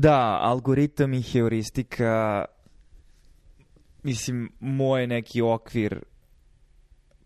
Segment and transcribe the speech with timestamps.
[0.00, 2.44] Da, algoritam i heuristika,
[4.02, 6.04] mislim, moj neki okvir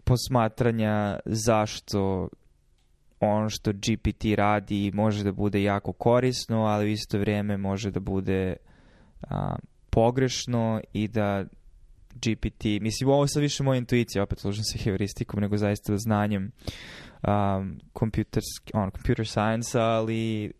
[0.04, 2.28] posmatranja zašto
[3.20, 8.00] ono što GPT radi može da bude jako korisno, ali u isto vrijeme može da
[8.00, 8.57] bude
[9.23, 9.57] a,
[9.91, 11.45] pogrešno i da
[12.14, 16.52] GPT, mislim ovo sad više moja intuicija, opet služim se heuristikom, nego zaista znanjem
[17.23, 18.43] um, computer,
[18.75, 20.52] on, computer science ali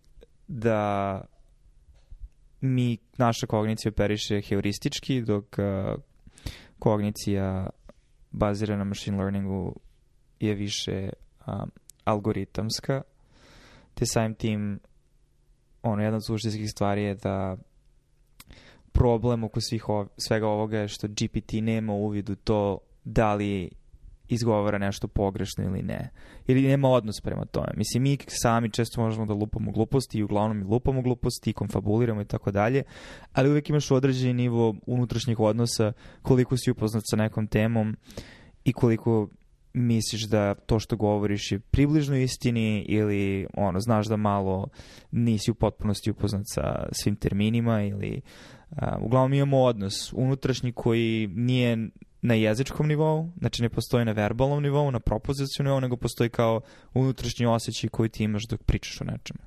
[0.49, 1.21] da
[2.63, 6.01] mi, naša kognicija operiše heuristički, dok uh,
[6.79, 7.71] kognicija
[8.31, 9.77] bazirana na machine learningu
[10.41, 11.11] je više
[11.47, 11.71] um,
[12.05, 13.03] algoritamska,
[13.95, 14.81] te samim tim
[15.83, 17.57] ono, jedna od suštinskih stvari je da
[18.93, 23.71] problem oko svih ov svega ovoga je što GPT nema uvid u to da li
[24.33, 26.11] izgovara nešto pogrešno ili ne.
[26.47, 27.73] Ili nema odnos prema tome.
[27.77, 32.21] Mislim, mi sami često možemo da lupamo gluposti i uglavnom i lupamo gluposti i konfabuliramo
[32.21, 32.83] i tako dalje,
[33.33, 35.93] ali uvijek imaš određeni nivo unutrašnjeg odnosa
[36.23, 37.97] koliko si upoznat sa nekom temom
[38.65, 39.29] i koliko
[39.75, 44.69] misliš da to što govoriš je približno istini ili ono, znaš da malo
[45.11, 48.21] nisi u potpunosti upoznat sa svim terminima ili
[48.71, 51.89] uh, uglavnom imamo odnos unutrašnji koji nije
[52.23, 56.61] na jezičkom nivou, znači ne postoji na verbalnom nivou, na propozicijom nivou, nego postoji kao
[56.95, 59.41] unutrašnji osjećaj koji ti imaš dok pričaš o nečemu.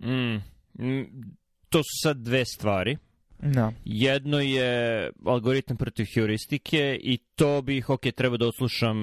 [0.00, 0.42] Mm,
[0.84, 1.36] mm,
[1.68, 2.96] to su sad dve stvari.
[3.38, 3.72] Da.
[3.84, 8.96] Jedno je algoritam protiv heuristike i to bih, ok, treba da odslušam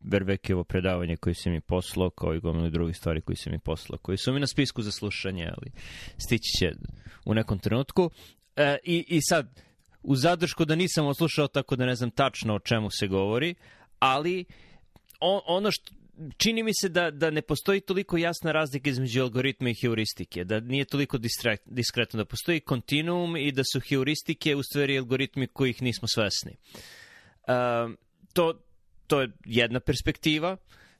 [0.00, 3.98] Verbekevo predavanje koje se mi poslao, kao i gomilu drugih stvari koje se mi poslao,
[3.98, 5.70] koji su mi na spisku za slušanje, ali
[6.18, 6.72] stići će
[7.24, 8.10] u nekom trenutku.
[8.56, 9.60] E, i, I sad,
[10.06, 13.54] u zadršku da nisam oslušao, tako da ne znam tačno o čemu se govori,
[13.98, 14.44] ali
[15.20, 15.94] on, ono što,
[16.36, 20.60] čini mi se da, da ne postoji toliko jasna razlika između algoritma i heuristike, da
[20.60, 21.18] nije toliko
[21.66, 26.56] diskretno, da postoji kontinuum i da su heuristike u stvari algoritmi kojih nismo svesni.
[27.48, 27.94] Uh,
[28.32, 28.60] to,
[29.06, 30.56] to je jedna perspektiva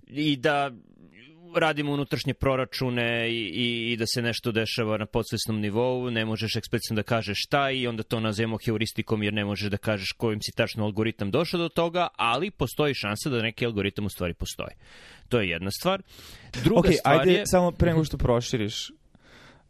[0.06, 0.70] i da
[1.58, 6.56] radimo unutrašnje proračune i, i, i da se nešto dešava na podsvesnom nivou, ne možeš
[6.56, 10.40] eksplicitno da kažeš šta i onda to nazivamo heuristikom jer ne možeš da kažeš kojim
[10.42, 14.74] si tačno algoritam došao do toga, ali postoji šansa da neki algoritam u stvari postoji.
[15.28, 16.02] To je jedna stvar.
[16.64, 17.46] Druga okay, stvar ajde, je...
[17.46, 18.92] samo pre nego što proširiš,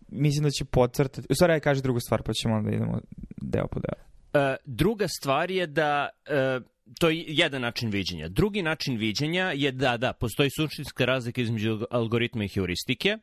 [0.08, 3.00] mislim da će podcrtati, u stvari aj kaže drugu stvar, pa ćemo onda idemo
[3.36, 4.06] deo po deo.
[4.36, 6.08] Uh, druga stvar je da
[6.58, 6.62] uh,
[7.00, 8.28] to je jedan način viđenja.
[8.28, 13.18] Drugi način viđenja je da, da, postoji suštinska razlika između algoritma i heuristike.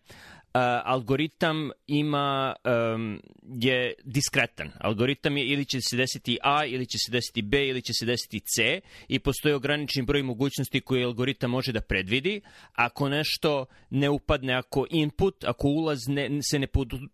[0.55, 2.55] Uh, algoritam ima
[2.95, 3.21] um,
[3.61, 4.71] je diskretan.
[4.79, 8.05] Algoritam je ili će se desiti A, ili će se desiti B, ili će se
[8.05, 12.41] desiti C i postoji ograničen broj mogućnosti koje algoritam može da predvidi.
[12.73, 16.67] Ako nešto ne upadne, ako input, ako ulaz ne, se ne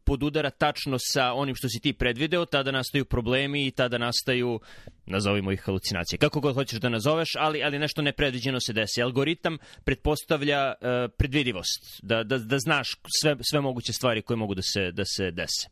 [0.03, 4.59] podudara tačno sa onim što si ti predvideo, tada nastaju problemi i tada nastaju
[5.05, 6.19] nazovimo ih halucinacije.
[6.19, 9.01] Kako god hoćeš da nazoveš, ali, ali nešto nepredviđeno se desi.
[9.01, 12.87] Algoritam pretpostavlja uh, predvidivost, da, da, da znaš
[13.21, 15.67] sve, sve moguće stvari koje mogu da se, da se dese.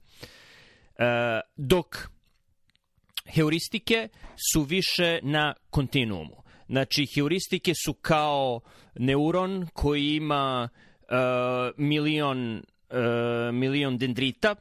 [0.99, 1.05] Uh,
[1.55, 1.97] dok
[3.35, 4.07] heuristike
[4.51, 6.43] su više na kontinuumu.
[6.69, 8.59] Znači, heuristike su kao
[8.95, 10.69] neuron koji ima
[11.01, 11.17] uh,
[11.77, 14.55] milion, uh, milion dendrita,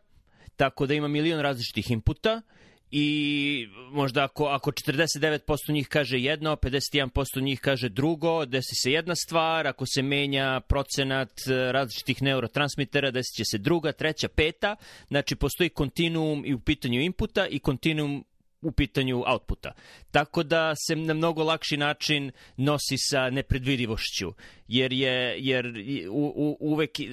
[0.56, 2.42] tako da ima milion različitih inputa
[2.90, 9.14] i možda ako, ako 49% njih kaže jedno, 51% njih kaže drugo, desi se jedna
[9.14, 14.76] stvar, ako se menja procenat e, različitih neurotransmitera, desit će se druga, treća, peta,
[15.08, 18.24] znači postoji kontinuum i u pitanju inputa i kontinuum
[18.62, 19.72] u pitanju outputa.
[20.10, 24.32] Tako da se na mnogo lakši način nosi sa nepredvidivošću,
[24.68, 25.66] jer je jer
[26.10, 27.04] u, u, uvek e,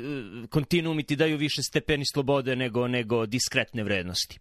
[0.49, 4.39] kontinuumi ti daju više stepeni slobode nego nego diskretne vrednosti.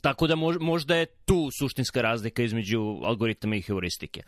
[0.00, 4.22] Tako da možda je tu suštinska razlika između algoritama i heuristike.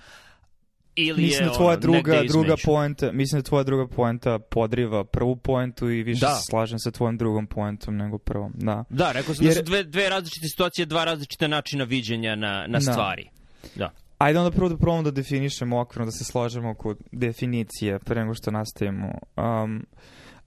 [0.96, 5.04] Ili mislim je da tvoja ono, druga, druga poenta, mislim da tvoja druga poenta podriva
[5.04, 6.34] prvu poentu i više da.
[6.34, 8.52] se slažem sa tvojom drugom poentom nego prvom.
[8.54, 9.54] Da, da rekao sam da Jer...
[9.54, 12.92] da su dve, dve različite situacije, dva različita načina viđenja na, na da.
[12.92, 13.28] stvari.
[13.74, 13.90] Da.
[14.18, 18.34] Ajde onda prvo da probamo da definišemo okvirno, da se slažemo oko definicije pre nego
[18.34, 19.06] što nastavimo.
[19.36, 19.86] Um,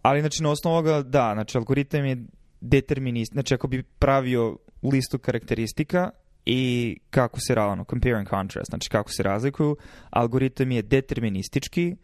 [0.02, 2.26] ali znači na osnovu ovoga, da, znači algoritam je
[2.62, 6.10] determinist, znači ako bi pravio listu karakteristika
[6.46, 9.78] i kako se ravno, compare and contrast, znači kako se razlikuju,
[10.10, 11.96] algoritam je deterministički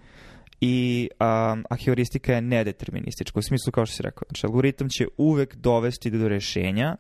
[0.62, 4.24] i um, a heuristika je nedeterministička, u smislu kao što si rekao.
[4.28, 6.96] Znači, algoritam će uvek dovesti do rešenja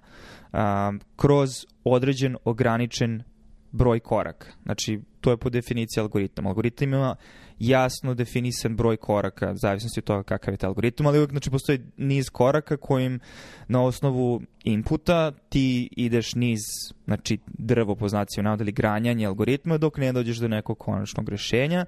[0.53, 1.49] um, kroz
[1.83, 3.23] određen ograničen
[3.71, 4.47] broj koraka.
[4.63, 6.47] Znači, to je po definiciji algoritam.
[6.47, 7.15] Algoritam ima
[7.61, 11.79] jasno definisan broj koraka, zavisnosti od toga kakav je taj algoritam, ali uvijek znači, postoji
[11.97, 13.19] niz koraka kojim
[13.67, 16.59] na osnovu inputa ti ideš niz
[17.05, 21.85] znači, drvo po znaciju navoda ili granjanje algoritma dok ne dođeš do nekog konačnog rešenja,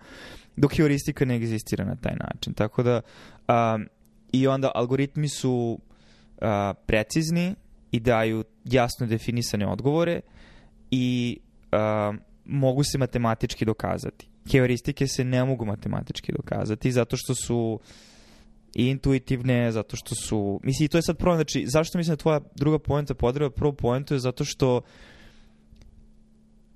[0.55, 2.53] dok heuristika ne egzistira na taj način.
[2.53, 3.01] Tako da,
[3.47, 3.79] a,
[4.31, 5.79] i onda algoritmi su
[6.41, 7.55] a, precizni
[7.91, 10.21] i daju jasno definisane odgovore
[10.91, 11.37] i
[11.71, 12.13] a,
[12.45, 14.32] mogu se matematički dokazati.
[14.51, 17.79] Heuristike se ne mogu matematički dokazati zato što su
[18.75, 20.59] intuitivne, zato što su...
[20.63, 23.71] Mislim, i to je sad problem, znači, zašto mislim da tvoja druga poenta podreba prvo
[23.71, 24.81] poentu je zato što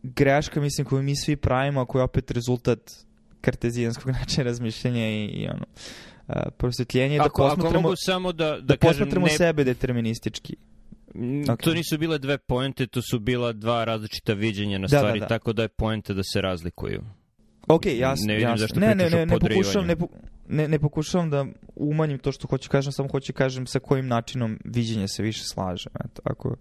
[0.03, 2.79] greška, mislim, koju mi svi pravimo, a koja je opet rezultat
[3.41, 5.65] kartezijanskog načina razmišljanja i, i ono,
[6.27, 10.55] uh, prosvetljenje, da posmatramo, mogu samo da, da, da posmatramo kažem, ne, sebe deterministički.
[11.15, 11.63] Okay.
[11.63, 15.23] To nisu bile dve poente, to su bila dva različita viđenja na da, stvari, da,
[15.23, 15.27] da.
[15.27, 17.03] tako da je poenta da se razlikuju.
[17.67, 18.27] Ok, jasno.
[18.27, 18.57] Ne vidim jasno.
[18.57, 19.95] zašto ne, ne, ne, ne, pokušavam, ne,
[20.47, 24.59] ne, ne pokušavam da umanjim to što hoću kažem, samo hoću kažem sa kojim načinom
[24.65, 25.91] viđenja se više slažem.
[26.05, 26.55] Eto, ako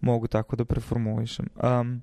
[0.00, 1.46] mogu tako da preformulišem.
[1.62, 2.02] Um,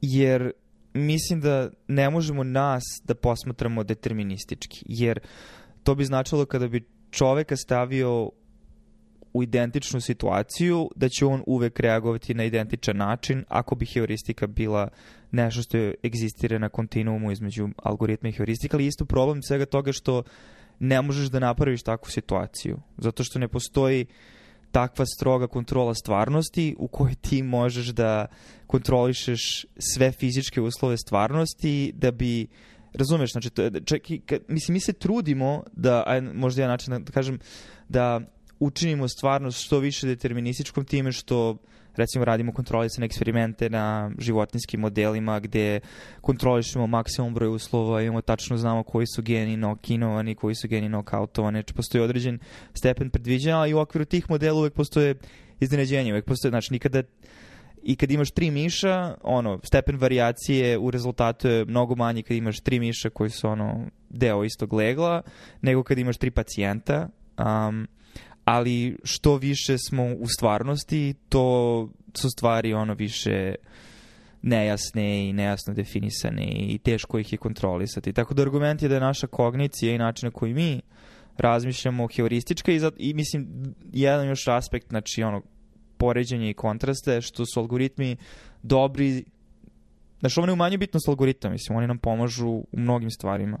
[0.00, 0.50] jer
[0.94, 5.20] mislim da ne možemo nas da posmatramo deterministički, jer
[5.82, 8.30] to bi značilo kada bi čoveka stavio
[9.32, 14.88] u identičnu situaciju, da će on uvek reagovati na identičan način ako bi heuristika bila
[15.30, 19.92] nešto što je egzistira na kontinuumu između algoritma i heuristika, ali isto problem svega toga
[19.92, 20.22] što
[20.78, 24.06] ne možeš da napraviš takvu situaciju, zato što ne postoji
[24.72, 28.26] takva stroga kontrola stvarnosti u kojoj ti možeš da
[28.66, 32.46] kontrolišeš sve fizičke uslove stvarnosti da bi
[32.94, 37.12] razumeš, znači, to, čak i, mislim, mi se trudimo da, aj, možda ja način da
[37.12, 37.38] kažem,
[37.88, 38.20] da
[38.66, 41.56] učinimo stvarnost što više determinističkom time što
[41.96, 45.80] recimo radimo kontrolisane eksperimente na životinskim modelima gde
[46.20, 51.56] kontrolišemo maksimum broj uslova, imamo tačno znamo koji su geni nokinovani, koji su geni nokautovani,
[51.56, 52.38] znači postoji određen
[52.74, 55.14] stepen predviđanja, ali u okviru tih modela uvek postoje
[55.60, 57.02] iznenađenje, uvek postoje, znači nikada
[57.82, 62.60] i kad imaš tri miša, ono, stepen varijacije u rezultatu je mnogo manji kad imaš
[62.60, 65.22] tri miša koji su ono deo istog legla,
[65.62, 67.08] nego kad imaš tri pacijenta.
[67.38, 67.88] Um,
[68.44, 73.54] ali što više smo u stvarnosti, to su stvari ono više
[74.42, 78.12] nejasne i nejasno definisane i teško ih je kontrolisati.
[78.12, 80.80] Tako da argument je da je naša kognicija i način na koji mi
[81.38, 83.48] razmišljamo heuristička i, za, i mislim
[83.92, 85.42] jedan još aspekt, znači ono
[85.96, 88.16] poređenje i kontraste, što su algoritmi
[88.62, 89.24] dobri
[90.20, 93.58] Znači, ovo ne umanju bitnost algoritma, mislim, oni nam pomažu u mnogim stvarima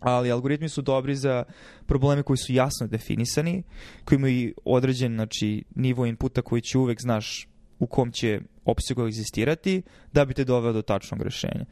[0.00, 1.44] ali algoritmi su dobri za
[1.86, 3.62] probleme koji su jasno definisani,
[4.04, 7.48] koji imaju određen znači, nivo inputa koji će uvek znaš
[7.78, 9.82] u kom će opsegu egzistirati
[10.12, 11.64] da bi te doveo do tačnog rešenja.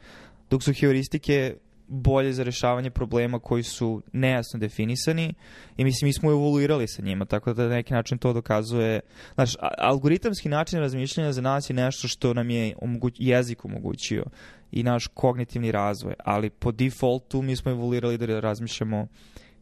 [0.49, 1.55] Dok su heuristike
[1.87, 5.33] bolje za rešavanje problema koji su nejasno definisani
[5.77, 8.99] i mislim mi smo evoluirali sa njima, tako da na neki način to dokazuje.
[9.35, 14.23] Znaš, algoritamski način razmišljanja za nas je nešto što nam je omoguć, jezik omogućio
[14.71, 19.07] i naš kognitivni razvoj, ali po defaultu mi smo evoluirali da razmišljamo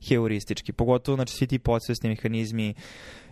[0.07, 2.73] heuristički, pogotovo znači svi ti podsvesni mehanizmi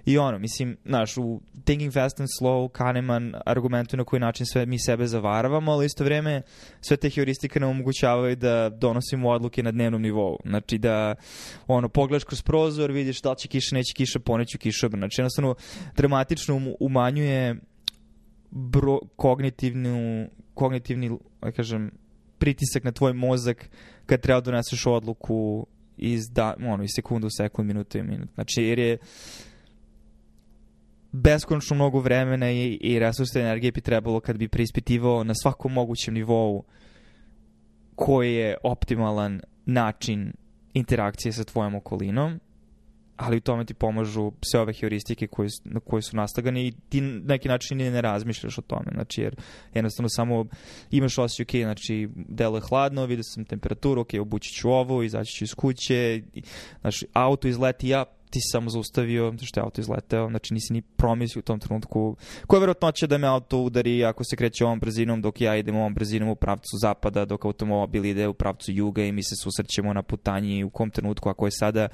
[0.06, 4.66] i ono, mislim, znaš, u Thinking Fast and Slow Kahneman argumentuje na koji način sve
[4.66, 6.42] mi sebe zavaravamo, ali isto vreme
[6.82, 10.38] sve te heuristike nam omogućavaju da donosimo odluke na dnevnom nivou.
[10.46, 11.16] Znači da,
[11.68, 15.00] ono, pogledaš kroz prozor, vidiš da li će kiša, neće kiša, poneću kišobran.
[15.00, 15.56] Znači, jednostavno,
[15.96, 17.56] dramatično umanjuje
[18.52, 21.92] bro, kognitivnu, kognitivni, da kažem,
[22.38, 23.70] pritisak na tvoj mozak
[24.06, 25.68] kad treba da doneseš odluku
[25.98, 28.30] iz, da, ono, iz sekundu, sekund, minuta i minut.
[28.34, 28.98] Znači, jer je
[31.12, 36.14] beskonačno mnogo vremena i, i resursa energije bi trebalo kad bi preispitivao na svakom mogućem
[36.14, 36.64] nivou
[37.96, 40.34] koji je optimalan način
[40.74, 42.40] interakcije sa tvojom okolinom
[43.22, 47.02] ali u tome ti pomažu sve ove heuristike koje, na koje su nastagane i ti
[47.02, 49.36] na neki način ne razmišljaš o tome, znači jer
[49.74, 50.46] jednostavno samo
[50.92, 55.34] imaš osjećaj, ok, znači delo je hladno, vidio sam temperaturu, ok, obući ću ovo, izaći
[55.34, 56.22] ću iz kuće,
[56.82, 60.82] znači auto izleti, ja ti si samo zaustavio, što je auto izleteo, znači nisi ni
[60.82, 62.16] promislio u tom trenutku.
[62.48, 65.76] Koja je verovatnoća da me auto udari ako se kreće ovom brzinom dok ja idem
[65.76, 69.94] ovom brzinom u pravcu zapada, dok automobil ide u pravcu juga i mi se susrećemo
[69.94, 71.88] na putanji u kom trenutku, ako je sada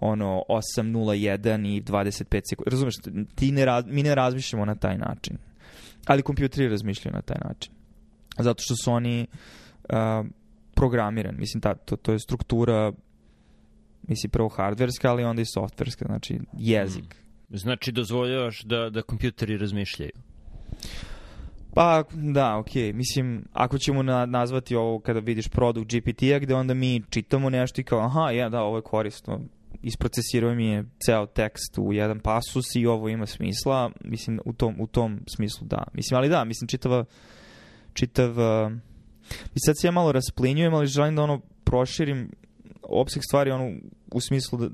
[0.00, 2.70] ono 8.01 i 25 sekundi.
[2.70, 2.94] Razumeš,
[3.34, 5.38] ti ne raz, mi ne razmišljamo na taj način.
[6.06, 7.72] Ali kompjuteri razmišljaju na taj način.
[8.38, 9.26] Zato što su oni
[9.88, 10.26] uh,
[10.74, 11.38] programirani.
[11.38, 12.92] Mislim, ta, to, to je struktura
[14.08, 17.04] Mislim, prvo hardverska, ali onda i softverska, znači jezik.
[17.04, 17.56] Mm.
[17.56, 20.12] Znači, dozvoljavaš da, da kompjuteri razmišljaju?
[21.74, 22.82] Pa, da, okej.
[22.82, 22.92] Okay.
[22.92, 27.80] Mislim, ako ćemo na, nazvati ovo kada vidiš produkt GPT-a, gde onda mi čitamo nešto
[27.80, 29.40] i kao, aha, ja, da, ovo je korisno.
[29.82, 33.90] Isprocesirao mi je ceo tekst u jedan pasus i ovo ima smisla.
[34.04, 35.84] Mislim, u tom, u tom smislu da.
[35.92, 37.04] Mislim, ali da, mislim, čitava,
[37.92, 38.30] čitav...
[38.30, 38.72] Uh,
[39.54, 42.30] I sad se ja malo rasplinjujem, ali želim da ono proširim
[42.82, 43.72] opseg stvari ono,
[44.12, 44.68] u smislu da,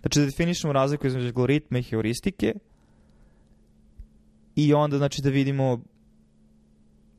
[0.00, 2.54] znači da definišemo razliku između algoritme i heuristike
[4.56, 5.80] i onda znači da vidimo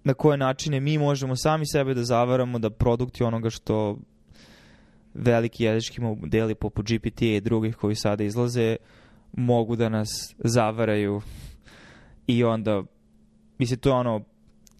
[0.03, 3.97] na koje načine mi možemo sami sebe da zavaramo da produkti onoga što
[5.13, 8.75] veliki jezički modeli poput GPT i drugih koji sada izlaze
[9.31, 11.21] mogu da nas zavaraju
[12.27, 12.83] i onda
[13.57, 14.23] mislim to je ono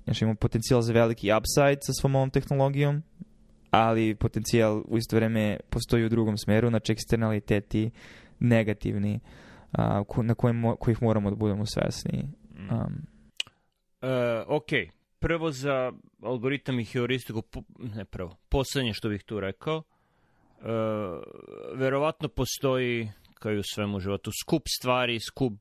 [0.04, 3.04] znači imamo potencijal za veliki upside sa svom ovom tehnologijom
[3.72, 7.92] ali potencijal u isto vreme postoji u drugom smeru, znači eksternaliteti
[8.40, 9.20] negativni
[9.72, 12.28] a, na kojim, kojih moramo da budemo svesni.
[12.72, 13.08] Um.
[14.02, 14.10] Uh,
[14.48, 14.70] ok,
[15.20, 17.44] prvo za algoritam i heuristiku,
[17.96, 19.84] ne prvo, poslednje što bih tu rekao, uh,
[21.76, 25.54] verovatno postoji, kao i u svemu životu, skup stvari, skup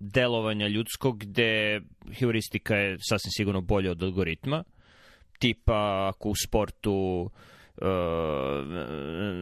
[0.00, 1.80] delovanja ljudskog gde
[2.12, 4.64] heuristika je sasvim sigurno bolja od algoritma.
[5.38, 7.30] Tipa ako u sportu
[7.80, 7.86] Uh,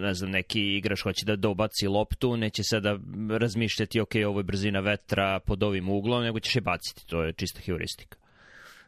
[0.02, 2.98] ne znam, neki igrač hoće da dobaci loptu, neće sada
[3.38, 7.32] razmišljati, ok, ovo je brzina vetra pod ovim uglom, nego ćeš je baciti, to je
[7.32, 8.18] čista heuristika.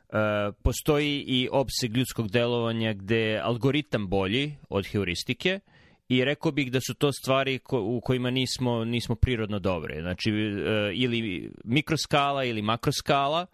[0.08, 5.60] Uh, postoji i opseg ljudskog delovanja gde je algoritam bolji od heuristike
[6.08, 10.00] i rekao bih da su to stvari ko, u kojima nismo, nismo prirodno dobre.
[10.00, 10.36] Znači, uh,
[10.92, 13.46] ili mikroskala ili makroskala,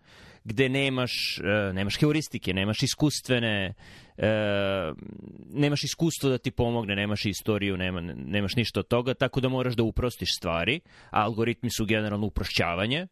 [0.45, 3.75] gde nemaš, uh, nemaš heuristike, nemaš iskustvene,
[4.17, 4.25] uh,
[5.51, 9.75] nemaš iskustvo da ti pomogne, nemaš istoriju, nema, nemaš ništa od toga, tako da moraš
[9.75, 13.07] da uprostiš stvari, algoritmi su generalno uprošćavanje,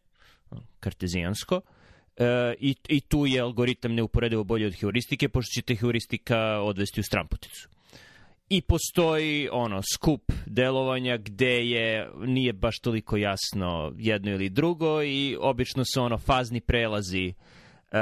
[0.79, 1.61] kartezijansko,
[2.17, 2.25] Uh,
[2.59, 7.03] i, I tu je algoritam neuporedivo bolji od heuristike, pošto će te heuristika odvesti u
[7.03, 7.72] stramputicu
[8.55, 15.37] i postoji ono skup delovanja gde je nije baš toliko jasno jedno ili drugo i
[15.39, 17.33] obično su ono fazni prelazi
[17.91, 17.97] uh,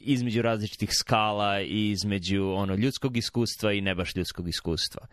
[0.00, 5.06] između različitih skala i između ono ljudskog iskustva i ne baš ljudskog iskustva.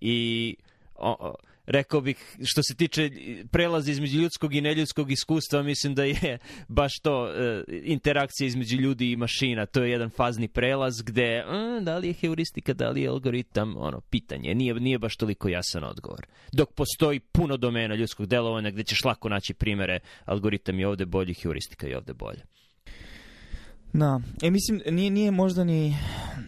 [0.00, 0.56] I
[0.94, 1.34] o,
[1.70, 3.10] rekao bih, što se tiče
[3.50, 9.12] prelaza između ljudskog i neljudskog iskustva, mislim da je baš to e, interakcija između ljudi
[9.12, 9.66] i mašina.
[9.66, 13.76] To je jedan fazni prelaz gde a, da li je heuristika, da li je algoritam,
[13.76, 14.54] ono, pitanje.
[14.54, 16.26] Nije, nije baš toliko jasan odgovor.
[16.52, 21.34] Dok postoji puno domena ljudskog delovanja gde ćeš lako naći primere, algoritam je ovde bolji,
[21.34, 22.42] heuristika je ovde bolje.
[23.92, 25.96] Da, e mislim, nije, nije možda ni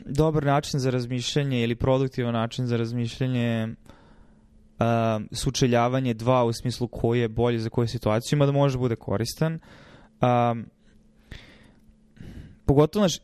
[0.07, 3.69] dobar način za razmišljanje ili produktivan način za razmišljanje
[4.79, 4.87] uh,
[5.33, 9.59] sučeljavanje dva u smislu koji je bolje za koju situaciju, ima da može bude koristan.
[10.21, 10.67] Um,
[12.64, 13.19] pogotovo, naš,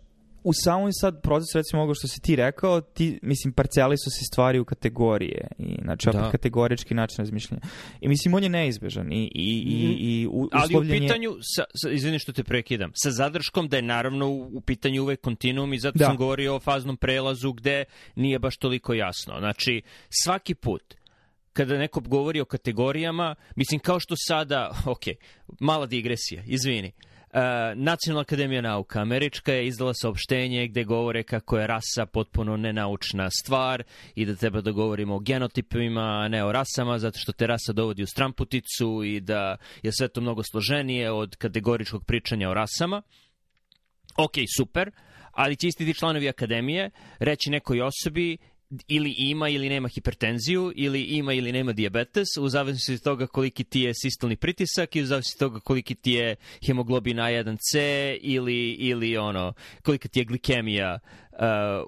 [0.45, 4.25] u samom sad procesu, recimo ovo što si ti rekao, ti, mislim, parcijali su se
[4.33, 5.49] stvari u kategorije.
[5.59, 6.19] I, znači, da.
[6.19, 7.63] opet kategorički način razmišljanja.
[8.01, 9.13] I mislim, on je neizbežan.
[9.13, 13.11] I, i, i, i u, Ali u pitanju, sa, sa, izvini što te prekidam, sa
[13.11, 16.05] zadrškom da je naravno u, u pitanju uvek kontinuum i zato da.
[16.05, 17.85] sam govorio o faznom prelazu gde
[18.17, 19.35] nije baš toliko jasno.
[19.39, 19.83] Znači,
[20.23, 20.95] svaki put
[21.59, 25.05] kada neko govori o kategorijama, mislim kao što sada, ok,
[25.61, 26.93] mala digresija, izvini,
[27.33, 27.35] Uh,
[27.75, 33.83] Nacionalna akademija nauka američka je izdala saopštenje gde govore kako je rasa potpuno nenaučna stvar
[34.15, 37.73] i da treba da govorimo o genotipima, a ne o rasama, zato što te rasa
[37.73, 43.03] dovodi u stramputicu i da je sve to mnogo složenije od kategoričkog pričanja o rasama.
[44.17, 44.91] Ok, super,
[45.33, 48.39] ali će isti ti članovi akademije reći nekoj osobi
[48.89, 53.65] ili ima ili nema hipertenziju, ili ima ili nema diabetes, u zavisnosti od toga koliki
[53.65, 57.79] ti je sistolni pritisak i u zavisnosti od toga koliki ti je hemoglobin A1C
[58.21, 60.99] ili, ili ono, kolika ti je glikemija
[61.33, 61.39] uh,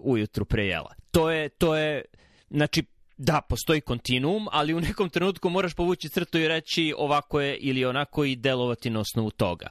[0.00, 0.94] ujutru pre jela.
[1.10, 2.04] To je, to je,
[2.50, 2.84] znači,
[3.16, 7.84] da, postoji kontinuum, ali u nekom trenutku moraš povući crtu i reći ovako je ili
[7.84, 9.68] onako i delovati na osnovu toga.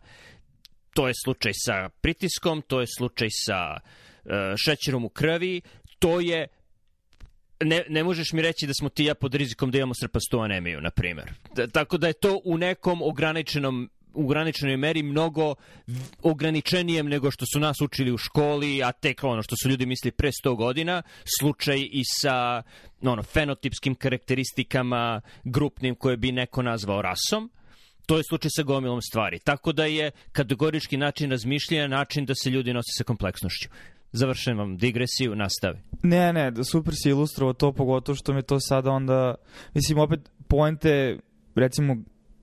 [0.94, 5.62] To je slučaj sa pritiskom, to je slučaj sa uh, šećerom u krvi,
[6.00, 6.48] to je
[7.64, 10.82] ne, ne možeš mi reći da smo ti ja pod rizikom da imamo srpastu anemiju,
[10.82, 11.32] na primer.
[11.56, 15.56] Da, tako da je to u nekom ograničenom u ograničenoj meri mnogo
[16.24, 20.12] ograničenijem nego što su nas učili u školi, a tek ono što su ljudi misli
[20.12, 21.02] pre 100 godina,
[21.40, 22.64] slučaj i sa
[23.02, 27.52] ono, fenotipskim karakteristikama grupnim koje bi neko nazvao rasom.
[28.06, 29.40] To je slučaj sa gomilom stvari.
[29.40, 33.70] Tako da je kategorički način razmišljanja način da se ljudi nose sa kompleksnošću
[34.12, 35.80] završavam digresiju, nastavi.
[36.04, 39.36] Ne, ne, super si ilustrovao to, pogotovo što me to sada onda,
[39.74, 41.20] mislim, opet poente,
[41.56, 41.98] recimo,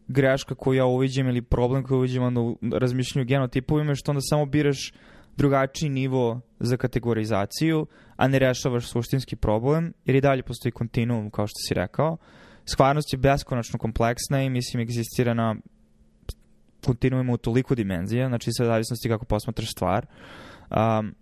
[0.08, 4.20] greška koju ja uviđem ili problem koju uviđem onda u razmišljanju genotipovima je što onda
[4.20, 4.92] samo biraš
[5.36, 11.46] drugačiji nivo za kategorizaciju, a ne rešavaš suštinski problem, jer i dalje postoji kontinuum, kao
[11.46, 12.16] što si rekao.
[12.64, 15.56] Skvarnost je beskonačno kompleksna i mislim egzistira na
[16.84, 20.06] kontinuuma u toliko dimenzija, znači sve zavisnosti kako posmatraš stvar.
[20.70, 21.14] Um,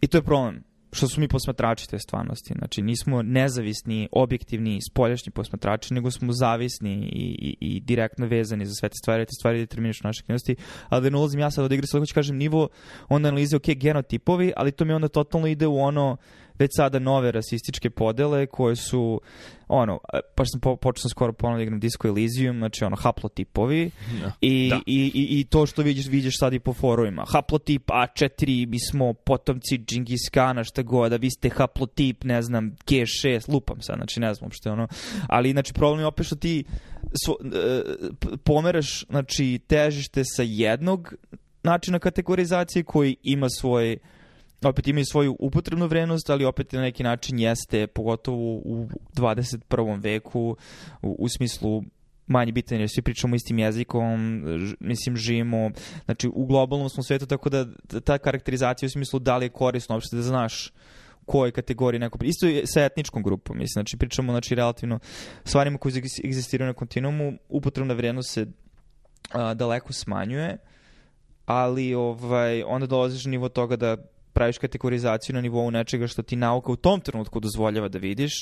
[0.00, 0.62] I to je problem
[0.92, 2.54] što su mi posmatrači te stvarnosti.
[2.58, 8.74] Znači, nismo nezavisni, objektivni, spoljašnji posmatrači, nego smo zavisni i, i, i direktno vezani za
[8.74, 10.56] sve te stvari, te stvari determinišu naše aktivnosti.
[10.88, 12.68] Ali da ne ulazim ja sad od igre, sad hoću kažem nivo
[13.08, 16.16] onda analize, ok, genotipovi, ali to mi onda totalno ide u ono
[16.58, 19.20] već sada nove rasističke podele koje su
[19.68, 20.00] ono,
[20.34, 24.32] pa sam po, počeo skoro ponovno da igram Disco Elysium, znači ono, haplotipovi Da.
[24.40, 24.80] i, Da.
[24.86, 27.24] i, i, i to što vidiš, vidiš sad i po forumima.
[27.28, 32.76] Haplotip A4, mi smo potomci Džingis Kana, šta god, a vi ste haplotip, ne znam,
[32.86, 34.88] G6, lupam sad, znači ne znam uopšte ono.
[35.28, 36.64] Ali, znači, problem je opet što ti
[37.24, 37.82] svo, e,
[38.44, 41.14] pomeraš, znači, težište sa jednog
[41.62, 43.98] načina kategorizacije koji ima svoj
[44.64, 50.02] opet imaju svoju upotrebnu vrednost, ali opet na neki način jeste, pogotovo u 21.
[50.02, 50.56] veku,
[51.02, 51.82] u, u smislu
[52.26, 55.70] manje bitan jer svi pričamo istim jezikom, ž, mislim živimo,
[56.04, 57.66] znači u globalnom smo svetu, tako da
[58.04, 60.72] ta karakterizacija u smislu da li je korisno uopšte da znaš
[61.26, 62.18] kojoj kategoriji neko...
[62.22, 64.98] Isto je sa etničkom grupom, mislim, znači pričamo znači, relativno
[65.44, 68.46] stvarima koje egzis- egzistiraju na kontinuumu, upotrebna vrednost se
[69.32, 70.58] a, daleko smanjuje,
[71.46, 73.96] ali ovaj, onda dolaziš na nivo toga da
[74.36, 78.32] praviš kategorizaciju na nivou nečega što ti nauka u tom trenutku dozvoljava da vidiš,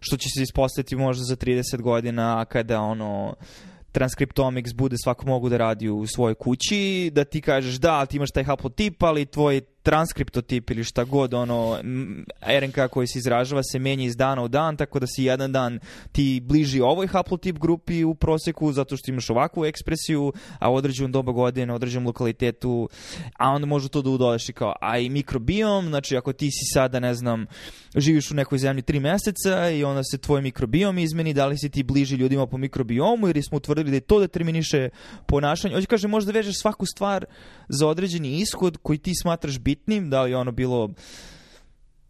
[0.00, 3.34] što će se ispostaviti možda za 30 godina a kada ono
[3.92, 8.30] transkriptomics bude svako mogu da radi u svojoj kući, da ti kažeš da, ti imaš
[8.30, 11.78] taj haplotip, ali tvoj transkriptotip ili šta god, ono,
[12.60, 15.78] RNK koji se izražava se menja iz dana u dan, tako da si jedan dan
[16.12, 21.12] ti bliži ovoj haplotip grupi u proseku zato što imaš ovakvu ekspresiju, a u određenom
[21.12, 22.88] doba godine, određenom lokalitetu,
[23.38, 26.64] a onda može to da udodeš i kao, a i mikrobiom, znači ako ti si
[26.74, 27.46] sada, ne znam,
[27.96, 31.70] živiš u nekoj zemlji tri meseca i onda se tvoj mikrobiom izmeni, da li si
[31.70, 34.88] ti bliži ljudima po mikrobiomu ili smo utvrdili da je to determiniše
[35.26, 35.74] ponašanje.
[35.74, 37.24] Hoće kaže, možda vežeš svaku stvar
[37.72, 40.90] za određeni ishod koji ti smatraš bitnim, da li ono bilo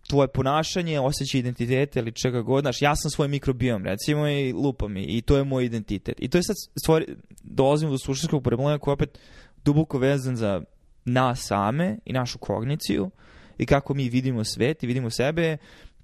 [0.09, 4.89] tvoje ponašanje, osjećaj identiteta ili čega god, znaš, ja sam svoj mikrobiom, recimo, i lupa
[4.89, 6.17] mi, i to je moj identitet.
[6.19, 9.19] I to je sad stvari, dolazimo do suštinskog problema koji je opet
[9.65, 10.63] duboko vezan za
[11.05, 13.11] nas same i našu kogniciju
[13.59, 15.57] i kako mi vidimo svet i vidimo sebe,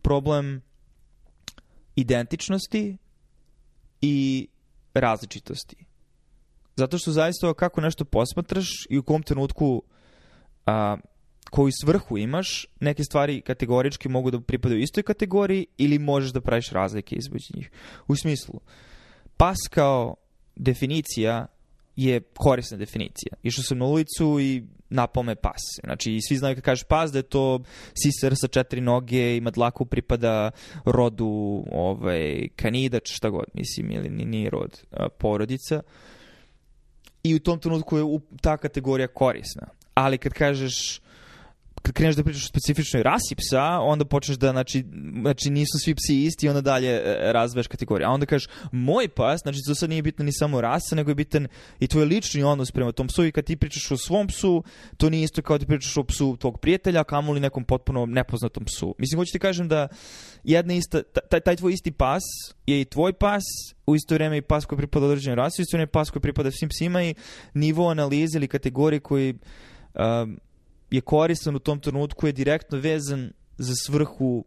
[0.02, 0.62] problem
[1.96, 2.96] identičnosti
[4.00, 4.48] i
[4.94, 5.76] različitosti.
[6.78, 9.82] Zato što zaista kako nešto posmatraš i u kom trenutku
[10.66, 10.96] a,
[11.50, 16.70] koju svrhu imaš, neke stvari kategorički mogu da pripadaju istoj kategoriji ili možeš da praviš
[16.70, 17.70] razlike između njih.
[18.08, 18.60] U smislu,
[19.36, 20.14] pas kao
[20.56, 21.46] definicija
[21.96, 23.32] je korisna definicija.
[23.42, 25.60] Išao sam na ulicu i napao me pas.
[25.84, 27.60] Znači, svi znaju kad kažeš pas da je to
[27.94, 30.50] sisar sa četiri noge, ima dlaku, pripada
[30.84, 34.80] rodu ovaj, kanidač, šta god, mislim, ili ni- nije rod,
[35.18, 35.82] porodica.
[37.28, 38.04] I u tom trenutku je
[38.40, 39.66] ta kategorija korisna.
[39.94, 41.00] Ali kad kažeš
[41.82, 44.84] kad kreneš da pričaš o specifičnoj rasi psa, onda počneš da, znači,
[45.20, 48.06] znači nisu svi psi isti i onda dalje e, razveš kategorije.
[48.06, 51.14] A onda kažeš, moj pas, znači to sad nije bitno ni samo rasa, nego je
[51.14, 51.48] bitan
[51.80, 54.64] i tvoj lični odnos prema tom psu i kad ti pričaš o svom psu,
[54.96, 58.94] to nije isto kao da pričaš o psu tvog prijatelja, kamoli nekom potpuno nepoznatom psu.
[58.98, 59.88] Mislim, hoću ti kažem da
[60.44, 62.22] jedna ista, taj, taj tvoj isti pas
[62.66, 63.42] je i tvoj pas,
[63.86, 66.50] u isto vrijeme i pas koji pripada određenoj rasi, u isto vrijeme pas koji pripada
[66.50, 67.14] svim psima i
[67.54, 69.34] nivo analize ili kategorije koji
[69.94, 70.38] um,
[70.90, 74.44] je koristan u tom trenutku je direktno vezan za svrhu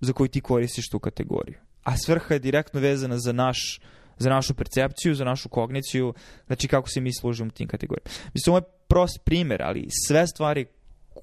[0.00, 1.58] za koju ti koristiš tu kategoriju.
[1.82, 3.80] A svrha je direktno vezana za naš
[4.18, 6.14] za našu percepciju, za našu kogniciju,
[6.46, 8.10] znači kako se mi služimo tim kategorijama.
[8.34, 10.66] Mislim, ovo je prost primer, ali sve stvari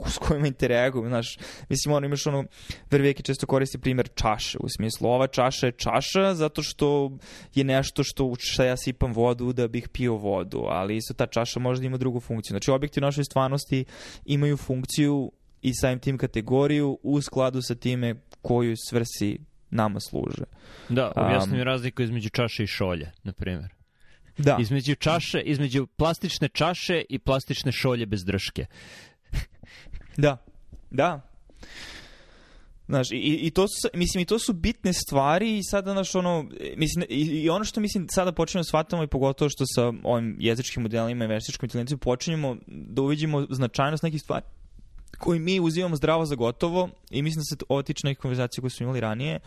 [0.06, 1.38] s kojima interagujem, znaš,
[1.70, 2.44] mislim, ono, imaš ono,
[2.92, 7.12] Verveki često koristi primer čaše, u smislu, ova čaša je čaša zato što
[7.56, 11.60] je nešto što, šta ja sipam vodu da bih pio vodu, ali isto ta čaša
[11.60, 12.54] možda ima drugu funkciju.
[12.54, 13.86] Znači, objekti u našoj stvarnosti
[14.26, 19.38] imaju funkciju i samim tim kategoriju u skladu sa time koju svrsi
[19.70, 20.44] nama služe.
[20.90, 23.70] Da, objasni Um, razliku između čaše i šolje, na primjer.
[24.38, 28.66] Da, Između čaše, između plastične čaše i plastične šolje bez drške.
[30.22, 30.38] Da,
[30.90, 31.22] da.
[32.88, 36.50] Znaš, i, i to su, mislim, i to su bitne stvari i sada, znaš, ono,
[36.76, 40.36] mislim, i, i ono što, mislim, sada počinjemo da shvatamo i pogotovo što sa ovim
[40.40, 44.46] jezičkim modelima i veštačkom inteligencijom počinjemo da uviđemo značajnost nekih stvari
[45.18, 48.72] koji mi uzimamo zdravo za gotovo i mislim da se ovo tiče nekih konverzacija koje
[48.72, 49.40] smo imali ranije,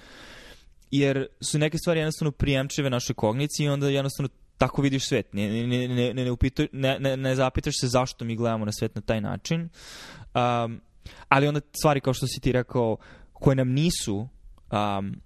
[0.91, 5.33] jer su neke stvari jednostavno prijemčive našoj kogniciji i onda jednostavno tako vidiš svet.
[5.33, 8.73] Ne, ne, ne, ne, ne, upito, ne, ne, ne zapitaš se zašto mi gledamo na
[8.73, 9.69] svet na taj način.
[10.35, 10.81] Um,
[11.29, 12.97] ali onda stvari kao što si ti rekao,
[13.33, 14.29] koje nam nisu
[14.73, 15.17] um,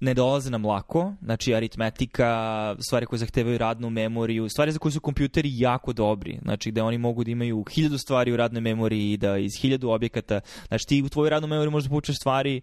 [0.00, 5.00] ne dolaze nam lako, znači aritmetika, stvari koje zahtevaju radnu memoriju, stvari za koje su
[5.00, 9.16] kompjuteri jako dobri, znači gde oni mogu da imaju hiljadu stvari u radnoj memoriji i
[9.16, 12.60] da iz hiljadu objekata, znači ti u tvojoj radnoj memoriji možeš da pučeš stvari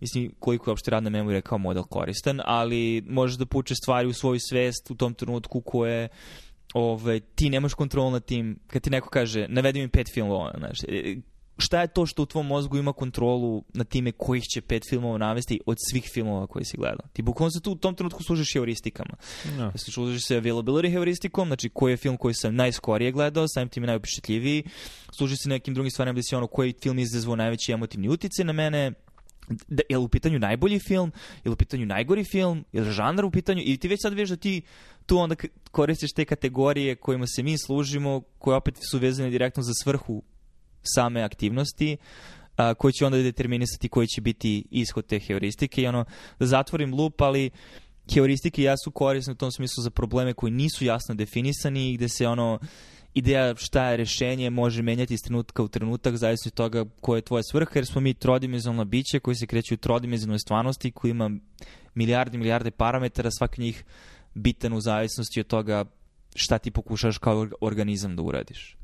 [0.00, 4.12] mislim koliko je uopšte radna memorija kao model koristan, ali možeš da pučeš stvari u
[4.12, 6.08] svoju svest u tom trenutku koje
[6.74, 10.54] ove, ovaj, ti nemaš kontrol nad tim, kad ti neko kaže, navedi mi pet filmova,
[10.58, 11.20] znači,
[11.58, 15.18] šta je to što u tvom mozgu ima kontrolu na time kojih će pet filmova
[15.18, 17.08] navesti od svih filmova koje si gledao.
[17.12, 19.14] Ti bukvalno se tu u tom trenutku služiš heuristikama.
[19.56, 19.70] No.
[19.70, 19.78] Da.
[19.78, 23.86] Služiš se availability heuristikom, znači koji je film koji sam najskorije gledao, samim tim je
[23.86, 24.64] najupišetljiviji.
[25.16, 28.52] Služi se nekim drugim stvarima da si ono koji film izazvao najveći emotivni utice na
[28.52, 28.92] mene,
[29.68, 31.12] da, je li u pitanju najbolji film,
[31.44, 34.12] je li u pitanju najgori film, je li žanar u pitanju, i ti već sad
[34.12, 34.62] vidiš da ti
[35.06, 35.36] tu onda
[35.70, 40.22] koristiš te kategorije kojima se mi služimo, koje opet su vezane direktno za svrhu
[40.82, 41.96] same aktivnosti,
[42.56, 46.04] a, koji će onda determinisati koji će biti ishod te heuristike i ono,
[46.38, 47.50] da zatvorim lup, ali
[48.14, 52.08] heuristike ja su korisne u tom smislu za probleme koji nisu jasno definisani i gde
[52.08, 52.58] se ono,
[53.14, 57.22] ideja šta je rešenje može menjati iz trenutka u trenutak, zavisno od toga koja je
[57.22, 61.30] tvoja svrha, jer smo mi trodimenzionalno biće koji se kreću u trodimenzionalnoj stvarnosti, koji ima
[61.94, 63.84] milijarde milijarde parametara, svaki njih
[64.34, 65.84] bitan u zavisnosti od toga
[66.34, 68.76] šta ti pokušaš kao organizam da uradiš.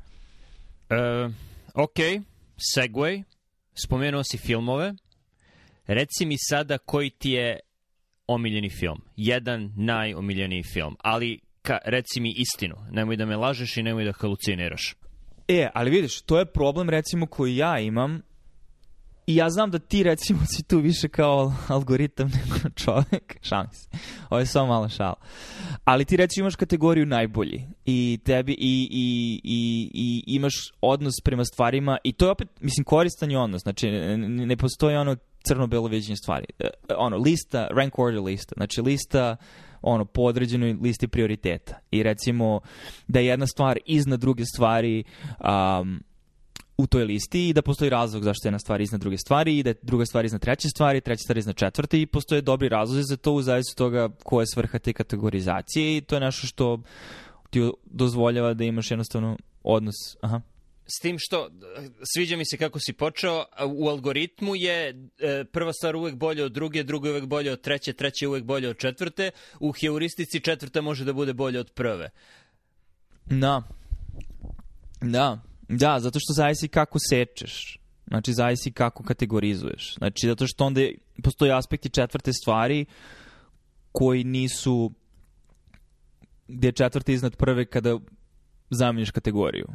[0.89, 1.33] Uh,
[1.75, 2.23] Ok,
[2.57, 3.23] segway,
[3.73, 4.93] spomenuo si filmove.
[5.87, 7.59] Reci mi sada koji ti je
[8.27, 9.01] omiljeni film.
[9.15, 10.95] Jedan najomiljeniji film.
[10.99, 12.75] Ali ka, reci mi istinu.
[12.91, 14.95] Nemoj da me lažeš i nemoj da haluciniraš.
[15.47, 18.21] E, ali vidiš, to je problem recimo koji ja imam
[19.27, 23.37] I ja znam da ti recimo si tu više kao algoritam nego čovek.
[23.49, 23.89] Šalim se.
[24.29, 25.15] Ovo je samo malo šala.
[25.83, 31.45] Ali ti recimo imaš kategoriju najbolji i tebi i, i, i, i imaš odnos prema
[31.45, 33.61] stvarima i to je opet, mislim, koristan je odnos.
[33.61, 35.15] Znači, ne, ne postoji ono
[35.47, 36.45] crno-belo viđenje stvari.
[36.59, 38.53] E, ono, lista, rank order lista.
[38.57, 39.35] Znači, lista
[39.85, 41.79] ono, po određenoj listi prioriteta.
[41.91, 42.59] I recimo
[43.07, 45.03] da je jedna stvar iznad druge stvari
[45.39, 46.03] um,
[46.77, 49.63] u toj listi i da postoji razlog zašto je jedna stvar iznad druge stvari i
[49.63, 53.03] da je druga stvar iznad treće stvari, treća stvar iznad četvrte i postoje dobri razlozi
[53.03, 56.79] za to u zavisnosti toga koja je svrha te kategorizacije i to je nešto što
[57.49, 59.95] ti dozvoljava da imaš jednostavno odnos.
[60.21, 60.41] Aha.
[60.87, 61.49] S tim što,
[62.13, 66.51] sviđa mi se kako si počeo, u algoritmu je e, prva stvar uvek bolja od
[66.51, 70.81] druge, druga uvek bolja od treće, treća je uvek bolja od četvrte, u heuristici četvrta
[70.81, 72.09] može da bude bolja od prve.
[73.25, 73.63] Da.
[75.01, 77.79] Da, Da, zato što zavisi kako sečeš.
[78.07, 79.95] Znači, zavisi kako kategorizuješ.
[79.97, 80.81] Znači, zato što onda
[81.23, 82.85] postoji aspekti četvrte stvari
[83.91, 84.91] koji nisu
[86.47, 87.99] gdje je četvrta iznad prve kada
[88.69, 89.67] zameniš kategoriju.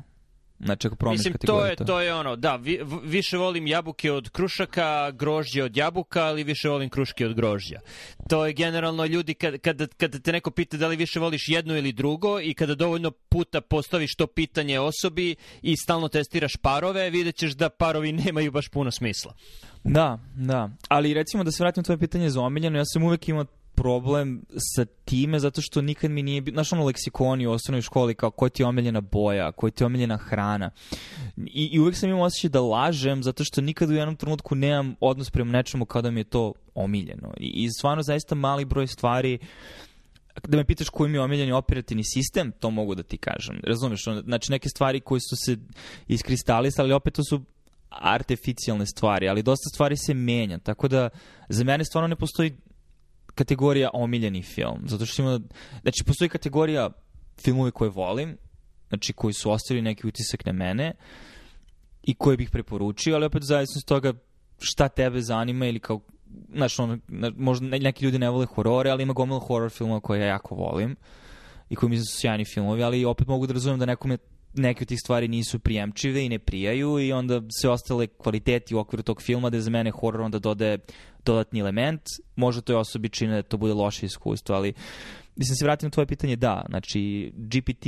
[0.65, 4.29] Znači, ako promeniš Mislim, to je, to je ono, da, vi, više volim jabuke od
[4.29, 7.81] krušaka, grožđe od jabuka, ali više volim kruške od grožđa.
[8.29, 11.77] To je generalno ljudi, kad, kada, kada te neko pita da li više voliš jedno
[11.77, 17.37] ili drugo i kada dovoljno puta postaviš to pitanje osobi i stalno testiraš parove, vidjet
[17.37, 19.35] ćeš da parovi nemaju baš puno smisla.
[19.85, 20.71] Da, da.
[20.89, 23.45] Ali recimo da se vratim na tvoje pitanje za omiljeno, ja sam uvek imao
[23.81, 24.43] problem
[24.75, 28.51] sa time zato što nikad mi nije, znaš ono leksikoni u osnovnoj školi kao koja
[28.51, 30.71] ti je omiljena boja, koja ti je omiljena hrana.
[31.37, 34.95] I, i uvek sam imao osjećaj da lažem zato što nikad u jednom trenutku nemam
[35.01, 37.35] odnos prema nečemu kao da mi je to omiljeno.
[37.41, 39.39] I, i stvarno zaista mali broj stvari
[40.49, 43.61] da me pitaš koji mi je omiljeni operativni sistem, to mogu da ti kažem.
[43.65, 44.05] Razumeš?
[44.25, 45.57] Znači neke stvari koje su se
[46.09, 47.41] iskristalisali, ali opet to su
[47.91, 51.09] artificijalne stvari, ali dosta stvari se menja, tako da
[51.49, 52.57] za mene stvarno ne postoji
[53.41, 54.83] kategorija omiljeni film.
[54.87, 55.41] Zato što ima,
[55.83, 56.91] znači postoji kategorija
[57.43, 58.37] filmove koje volim,
[58.89, 60.93] znači koji su ostavili neki utisak na mene
[62.03, 64.13] i koje bih preporučio, ali opet zavisno od toga
[64.59, 66.01] šta tebe zanima ili kao
[66.55, 66.99] znači, ono,
[67.37, 70.97] možda neki ljudi ne vole horore, ali ima gomila horror filmova koje ja jako volim
[71.71, 74.19] i koji mi su sjajni filmovi, ali opet mogu da razumem da nekome
[74.55, 78.79] neke od tih stvari nisu prijemčive i ne prijaju i onda sve ostale kvaliteti u
[78.79, 80.79] okviru tog filma da za mene horor onda dode
[81.25, 82.03] dodatni element,
[82.37, 84.73] možda toj osobi čine da to bude loše iskustvo, ali
[85.37, 87.87] mislim se vratim na tvoje pitanje, da, znači GPT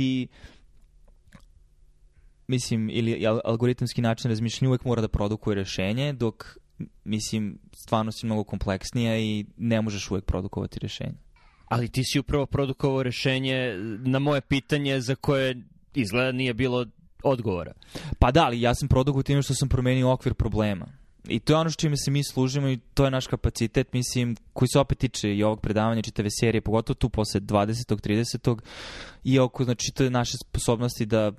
[2.47, 6.57] mislim, ili algoritamski način razmišljanja uvek mora da produkuje rešenje, dok
[7.03, 11.15] mislim, stvarnost je mnogo kompleksnija i ne možeš uvek produkovati rešenje.
[11.65, 16.85] Ali ti si upravo produkovao rešenje na moje pitanje za koje izgleda nije bilo
[17.23, 17.73] odgovora.
[18.19, 20.87] Pa da, ali ja sam produkovao time što sam promenio okvir problema.
[21.27, 24.35] I to je ono što čime se mi služimo i to je naš kapacitet, mislim,
[24.53, 27.95] koji se opet tiče i ovog predavanja, čitave serije, pogotovo tu posle 20.
[27.95, 28.59] 30.
[29.23, 31.31] i oko, znači, to je naše sposobnosti da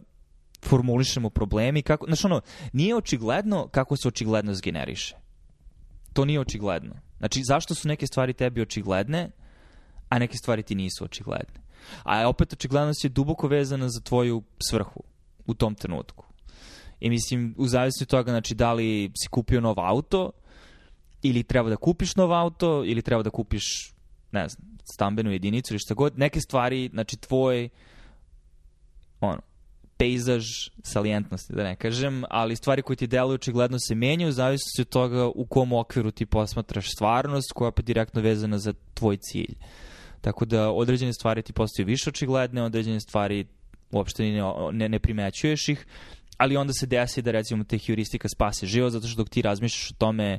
[0.62, 1.82] formulišemo problemi.
[1.82, 2.40] Kako, znači, ono,
[2.72, 5.16] nije očigledno kako se očigledno zgeneriše.
[6.12, 6.94] To nije očigledno.
[7.18, 9.30] Znači, zašto su neke stvari tebi očigledne,
[10.08, 11.63] a neke stvari ti nisu očigledne?
[12.02, 15.02] A opet očiglednost je duboko vezana za tvoju svrhu
[15.46, 16.24] u tom trenutku.
[17.00, 20.30] I mislim, u zavisnosti od toga, znači, da li si kupio nov auto,
[21.22, 23.94] ili treba da kupiš nov auto, ili treba da kupiš,
[24.32, 27.68] ne znam, stambenu jedinicu ili šta god, neke stvari, znači, tvoj,
[29.20, 29.40] ono,
[29.96, 30.44] pejzaž
[30.82, 34.88] salijentnosti, da ne kažem, ali stvari koje ti deluju očigledno se menjaju u zavisnosti od
[34.88, 39.54] toga u kom okviru ti posmatraš stvarnost koja je opet direktno vezana za tvoj cilj.
[40.24, 43.46] Tako da određene stvari ti postaju više očigledne, određene stvari
[43.90, 45.86] uopšte ne, ne, ne primećuješ ih,
[46.36, 49.90] ali onda se desi da recimo te heuristika spase život, zato što dok ti razmišljaš
[49.90, 50.38] o tome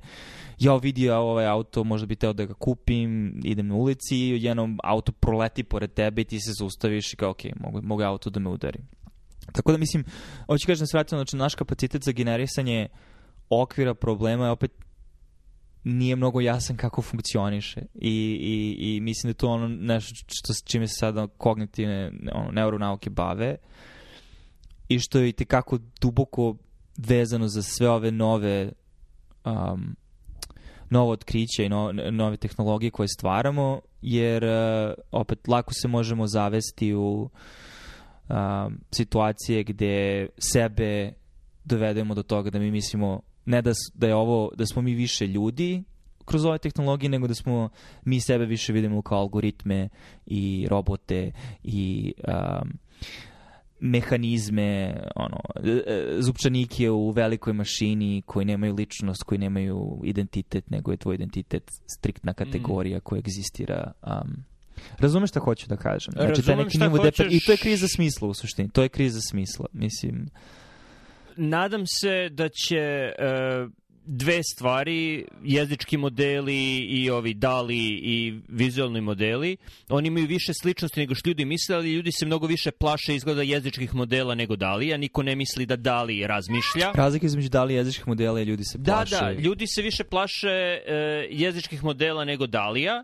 [0.60, 5.12] ja vidio ovaj auto, možda bi teo da ga kupim, idem na ulici, jednom auto
[5.12, 8.50] proleti pored tebe i ti se zaustaviš i kao, ok, mogu, mogu auto da me
[8.50, 8.80] udari.
[9.54, 10.04] Tako da mislim,
[10.48, 12.88] hoću kažem da se vratimo, znači naš kapacitet za generisanje
[13.50, 14.85] okvira problema je opet
[15.86, 17.82] nije mnogo jasan kako funkcioniše.
[17.96, 22.52] I, i, i mislim da je to ono nešto što, čime se sada kognitivne ono,
[22.52, 23.56] neuronauke bave
[24.90, 26.56] i što je i tekako duboko
[26.98, 28.72] vezano za sve ove nove
[29.46, 29.96] um,
[30.90, 36.94] novo otkriće i no, nove tehnologije koje stvaramo, jer uh, opet lako se možemo zavesti
[36.94, 37.30] u
[38.30, 41.14] um, situacije gde sebe
[41.66, 45.28] dovedemo do toga da mi mislimo ne da, da je ovo, da smo mi više
[45.28, 45.84] ljudi
[46.26, 47.70] kroz ove tehnologije, nego da smo
[48.06, 49.90] mi sebe više vidimo kao algoritme
[50.26, 51.32] i robote
[51.64, 52.78] i um,
[53.80, 60.92] mehanizme, ono, e, e, zupčanike u velikoj mašini koji nemaju ličnost, koji nemaju identitet, nego
[60.92, 63.02] je tvoj identitet striktna kategorija mm.
[63.02, 64.44] koja egzistira um,
[65.00, 66.12] Razumeš šta hoću da kažem?
[66.12, 67.28] Znači, Razumem šta hoćeš...
[67.32, 68.70] I to je kriza smisla u suštini.
[68.70, 69.66] To je kriza smisla.
[69.74, 70.30] Mislim...
[71.38, 73.72] Nadam se da će uh,
[74.06, 79.58] dve stvari, jezički modeli i ovi dali i vizualni modeli,
[79.90, 83.42] oni imaju više sličnosti nego što ljudi misle, ali ljudi se mnogo više plaše izgleda
[83.42, 86.92] jezičkih modela nego dali, a niko ne misli da dali razmišlja.
[86.96, 89.16] Razlika između dali i jezičkih modela je ljudi se plaše.
[89.16, 93.04] Da, da, ljudi se više plaše uh, jezičkih modela nego dalija,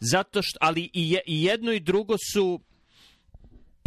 [0.00, 2.60] zato što, ali i, je, i jedno i drugo su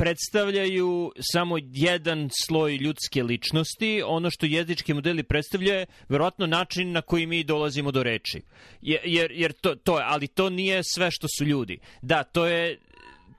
[0.03, 4.03] predstavljaju samo jedan sloj ljudske ličnosti.
[4.05, 8.41] Ono što jezički modeli predstavljaju verovatno način na koji mi dolazimo do reči.
[8.81, 11.79] Jer, jer to, to je, ali to nije sve što su ljudi.
[12.01, 12.79] Da, to je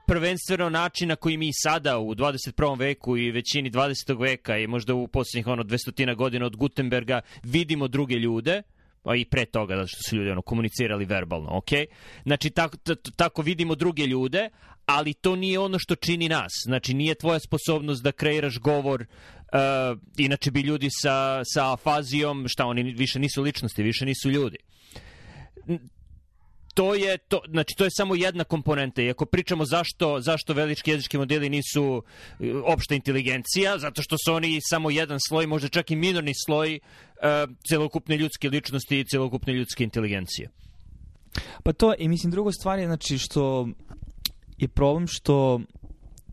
[0.07, 2.79] prvenstveno način na koji mi sada u 21.
[2.79, 4.21] veku i većini 20.
[4.21, 8.63] veka i možda u poslednjih ono 200 godina od Gutenberga vidimo druge ljude,
[9.17, 11.69] i pre toga, zato što su ljudi ono, komunicirali verbalno, ok?
[12.23, 12.77] Znači, tako,
[13.17, 14.49] tako vidimo druge ljude,
[14.87, 16.53] ali to nije ono što čini nas.
[16.65, 22.67] Znači, nije tvoja sposobnost da kreiraš govor, uh, inače bi ljudi sa, sa afazijom, šta
[22.67, 24.57] oni više nisu ličnosti, više nisu ljudi
[26.75, 30.91] to je to znači to je samo jedna komponenta i ako pričamo zašto zašto velički
[30.91, 32.03] jezički modeli nisu
[32.41, 36.81] e, opšta inteligencija zato što su oni samo jedan sloj možda čak i minorni sloj
[36.81, 40.49] uh, celokupne ljudske ličnosti i celokupne ljudske inteligencije
[41.63, 43.69] pa to i mislim druga stvar je znači što
[44.59, 45.61] je problem što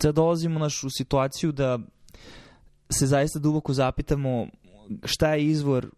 [0.02, 1.80] sad dolazimo naš u situaciju da
[2.90, 4.48] se zaista duboko zapitamo
[5.06, 5.90] šta je izvor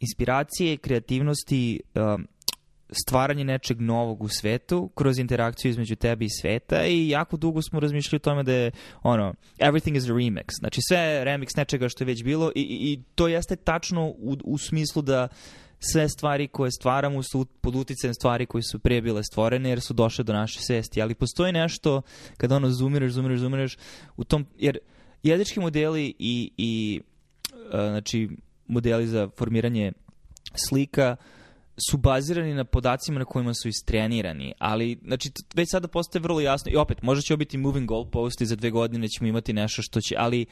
[0.00, 2.26] inspiracije, kreativnosti, um,
[2.92, 7.80] stvaranje nečeg novog u svetu kroz interakciju između tebe i sveta i jako dugo smo
[7.80, 8.70] razmišljali o tome da je
[9.02, 10.44] ono, everything is a remix.
[10.58, 14.06] Znači sve je remix nečega što je već bilo i, i, i to jeste tačno
[14.06, 15.28] u, u smislu da
[15.90, 19.94] sve stvari koje stvaramo su pod uticajem stvari koje su prije bile stvorene jer su
[19.94, 21.02] došle do naše svesti.
[21.02, 22.02] Ali postoji nešto
[22.36, 23.76] kada ono zoomiraš, zoomiraš, zoomiraš
[24.16, 24.78] u tom, jer
[25.22, 27.00] jezički modeli i, i
[27.52, 28.28] uh, znači
[28.66, 29.92] modeli za formiranje
[30.68, 31.16] slika
[31.90, 36.72] su bazirani na podacima na kojima su istrenirani, ali znači, već sada postaje vrlo jasno
[36.72, 40.00] i opet, možda će biti moving goalpost i za dve godine ćemo imati nešto što
[40.00, 40.46] će, ali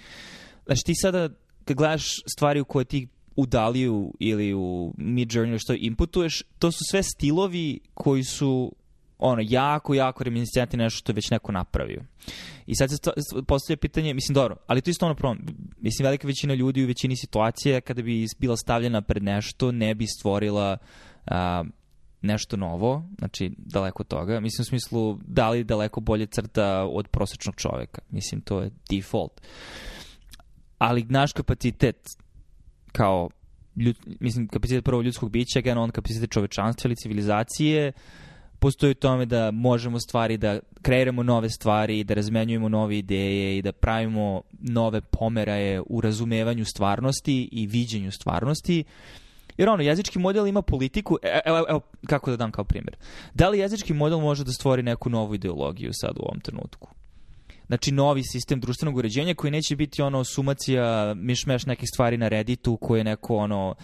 [0.66, 1.28] znači ti sada
[1.64, 2.04] kad gledaš
[2.36, 7.80] stvari u koje ti u Daliju ili u Midjourney što inputuješ, to su sve stilovi
[7.94, 8.72] koji su
[9.18, 12.04] ono, jako, jako reminiscentni nešto što je već neko napravio.
[12.66, 12.96] I sad se
[13.46, 15.46] postavlja pitanje, mislim, dobro, ali to isto ono problem.
[15.80, 20.06] Mislim, velika većina ljudi u većini situacije, kada bi bila stavljena pred nešto, ne bi
[20.06, 20.76] stvorila
[21.26, 21.64] a,
[22.22, 24.40] nešto novo, znači daleko toga.
[24.40, 28.02] Mislim u smislu da li daleko bolje crta od prosečnog čoveka.
[28.10, 29.40] Mislim to je default.
[30.78, 32.08] Ali naš kapacitet
[32.92, 33.29] kao
[33.76, 37.92] ljud, mislim, kapacitet prvo ljudskog bića, generalno kapacitet čovečanstva ili civilizacije,
[38.59, 43.62] postoji u tome da možemo stvari, da kreiramo nove stvari, da razmenjujemo nove ideje i
[43.62, 48.85] da pravimo nove pomeraje u razumevanju stvarnosti i viđenju stvarnosti.
[49.57, 52.96] Jer ono, jezički model ima politiku, e, evo, evo kako da dam kao primjer.
[53.35, 56.88] Da li jezički model može da stvori neku novu ideologiju sad u ovom trenutku?
[57.70, 62.76] Znači novi sistem društvenog uređenja koji neće biti ono sumacija mišmeš nekih stvari na Redditu
[62.76, 63.74] koje je neko ono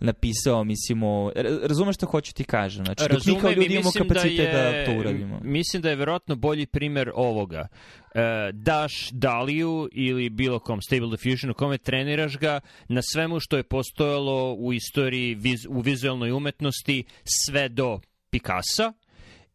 [0.00, 4.52] napisao, mislimo, razumeš što hoću ti kažem, znači dok mi kao ljudi imamo da kapacitet
[4.52, 5.40] da, je, da to uradimo.
[5.42, 7.68] Mislim da je verovatno bolji primer ovoga.
[7.70, 8.20] Uh,
[8.52, 13.62] daš Daliju ili bilo kom Stable Diffusion u kome treniraš ga na svemu što je
[13.62, 18.92] postojalo u istoriji viz, u vizualnoj umetnosti sve do Picasa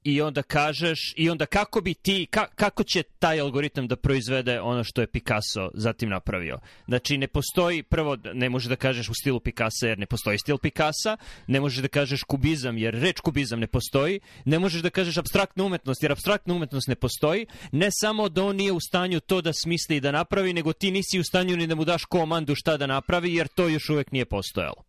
[0.03, 4.61] i onda kažeš i onda kako bi ti ka, kako će taj algoritam da proizvede
[4.61, 6.59] ono što je Picasso zatim napravio.
[6.87, 10.57] Znači ne postoji prvo ne može da kažeš u stilu Picasa jer ne postoji stil
[10.57, 15.17] Picasa, ne možeš da kažeš kubizam jer reč kubizam ne postoji, ne možeš da kažeš
[15.17, 19.41] abstraktna umetnost jer abstraktna umetnost ne postoji, ne samo da on nije u stanju to
[19.41, 22.55] da smisli i da napravi, nego ti nisi u stanju ni da mu daš komandu
[22.55, 24.83] šta da napravi jer to još uvek nije postojalo.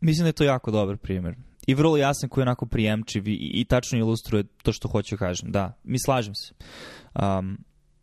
[0.00, 1.34] Mislim da je to jako dobar primjer
[1.66, 5.18] i vrlo jasan koji je onako prijemčiv i, i tačno ilustruje to što hoću da
[5.18, 5.52] kažem.
[5.52, 6.54] Da, mi slažem se.
[7.14, 7.58] Um,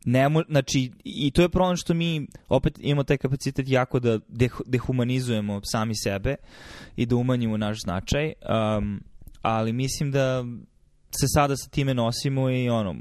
[0.06, 4.20] ne znači, i to je problem što mi opet imamo taj kapacitet jako da
[4.66, 6.36] dehumanizujemo sami sebe
[6.96, 8.34] i da umanjimo naš značaj,
[8.78, 9.04] um,
[9.42, 10.44] ali mislim da
[11.20, 12.96] se sada sa time nosimo i ono,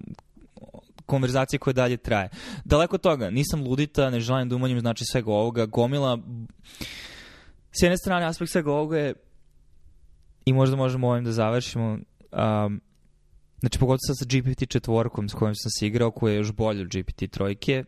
[1.06, 2.28] konverzacija koja dalje traje.
[2.64, 6.18] Daleko od toga, nisam ludita, ne želim da umanjim znači svega ovoga, gomila
[7.72, 9.14] s jedne strane aspekt svega ovoga je
[10.44, 11.98] i možda možemo ovim da završimo.
[12.32, 12.80] Um,
[13.60, 16.80] znači, pogotovo sad sa GPT četvorkom s kojim sam se igrao, koja je još bolje
[16.80, 17.84] od GPT trojke,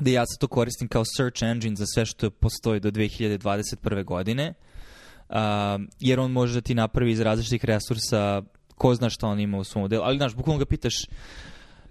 [0.00, 4.04] da ja sad to koristim kao search engine za sve što postoji do 2021.
[4.04, 4.54] godine,
[5.28, 8.42] um, jer on može da ti napravi iz različitih resursa
[8.74, 10.94] ko zna šta on ima u svom modelu, ali znaš, bukvalno ga pitaš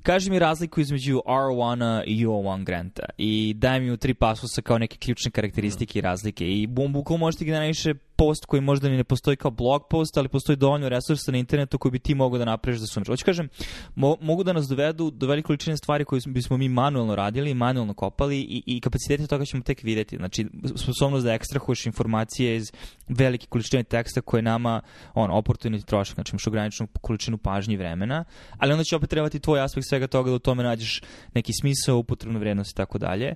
[0.08, 4.78] Kaži mi razliku između R1 i U1 granta i daj mi u tri pasusa kao
[4.78, 8.98] neke ključne karakteristike i razlike i bum, bukvalno možete da najviše post koji možda ni
[8.98, 12.40] ne postoji kao blog post, ali postoji dovoljno resursa na internetu koji bi ti mogao
[12.40, 13.08] da napraviš da sumeš.
[13.08, 13.50] Hoću kažem,
[13.96, 17.94] mo mogu da nas dovedu do velike količine stvari koje bismo mi manuelno radili, manuelno
[17.94, 20.18] kopali i, i kapacitete toga ćemo tek videti.
[20.18, 22.72] Znači, sposobnost da ekstrahuješ informacije iz
[23.08, 24.82] velike količine teksta koje nama
[25.14, 28.24] on, oportuniti trošak, znači imaš ograničenu količinu pažnje i vremena,
[28.58, 31.02] ali onda će opet trebati tvoj aspekt svega toga da u tome nađeš
[31.34, 33.36] neki smisao, upotrebnu vrednost i tako dalje.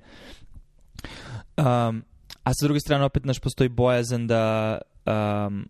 [1.58, 2.04] Um,
[2.44, 5.70] A sa druge strane opet naš postoji bojazan da um,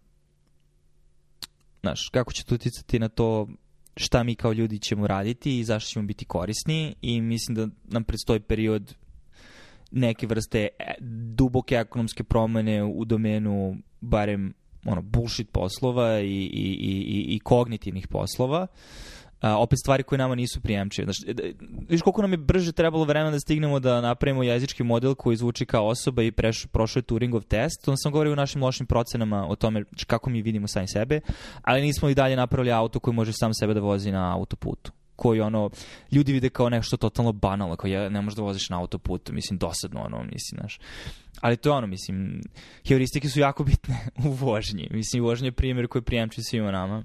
[1.81, 3.47] znaš, kako će to uticati na to
[3.95, 8.03] šta mi kao ljudi ćemo raditi i zašto ćemo biti korisni i mislim da nam
[8.03, 8.95] predstoji period
[9.91, 10.93] neke vrste e,
[11.35, 14.53] duboke ekonomske promene u domenu barem
[14.85, 18.61] ono bullshit poslova i, i, i, i kognitivnih poslova.
[18.61, 21.05] Uh, a, opet stvari koje nama nisu prijemčive.
[21.05, 21.55] Znači,
[21.89, 25.65] viš koliko nam je brže trebalo vremena da stignemo da napravimo jezički model koji zvuči
[25.65, 27.85] kao osoba i preš, prošao je Turingov test.
[27.85, 31.19] To sam govorio u našim lošim procenama o tome kako mi vidimo sami sebe,
[31.61, 35.41] ali nismo i dalje napravili auto koji može sam sebe da vozi na autoputu koji
[35.41, 35.69] ono
[36.11, 39.59] ljudi vide kao nešto totalno banalno, kao ja, ne možeš da voziš na autoputu, mislim
[39.59, 40.79] dosadno ono, mislim, znaš.
[41.41, 42.41] Ali to je ono, mislim,
[42.87, 44.87] heuristike su jako bitne u vožnji.
[44.91, 47.03] Mislim, vožnje je primjer koji prijemči svima nama.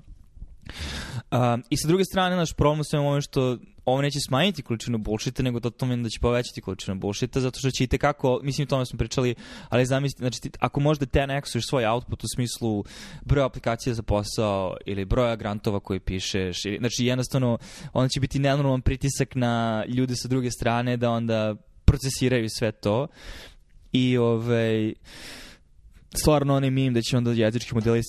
[1.31, 5.42] Um, I sa druge strane, naš problem sve ovo što ovo neće smanjiti količinu bullshita,
[5.42, 8.68] nego to tome da će povećati količinu bullshita, zato što će i tekako, mislim o
[8.68, 9.35] tome smo pričali,
[9.68, 12.85] ali zamislite, znači ti, ako možda 10x svoj output u smislu
[13.22, 17.59] broja aplikacija za posao ili broja grantova koji pišeš, ili, znači jednostavno
[17.92, 23.07] onda će biti nenormalan pritisak na ljude sa druge strane da onda procesiraju sve to.
[23.92, 24.94] I ovaj
[26.14, 28.02] stvarno onaj mim da će onda jezički modeli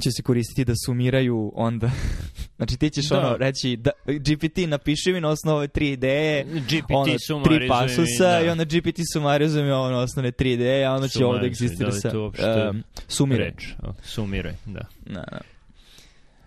[0.00, 1.90] će se koristiti da sumiraju onda.
[2.56, 3.18] znači ti ćeš da.
[3.18, 8.40] ono reći da, GPT napiši mi na osnovu tri ideje, GPT ono, tri pasusa da.
[8.40, 11.92] i onda GPT sumarizuje mi ono osnovne tri ideje, a onda će ovo da egzistira
[11.92, 13.46] sa um, sumiraj.
[13.46, 14.80] Reč, sumiraj, da.
[15.06, 15.40] Da, da.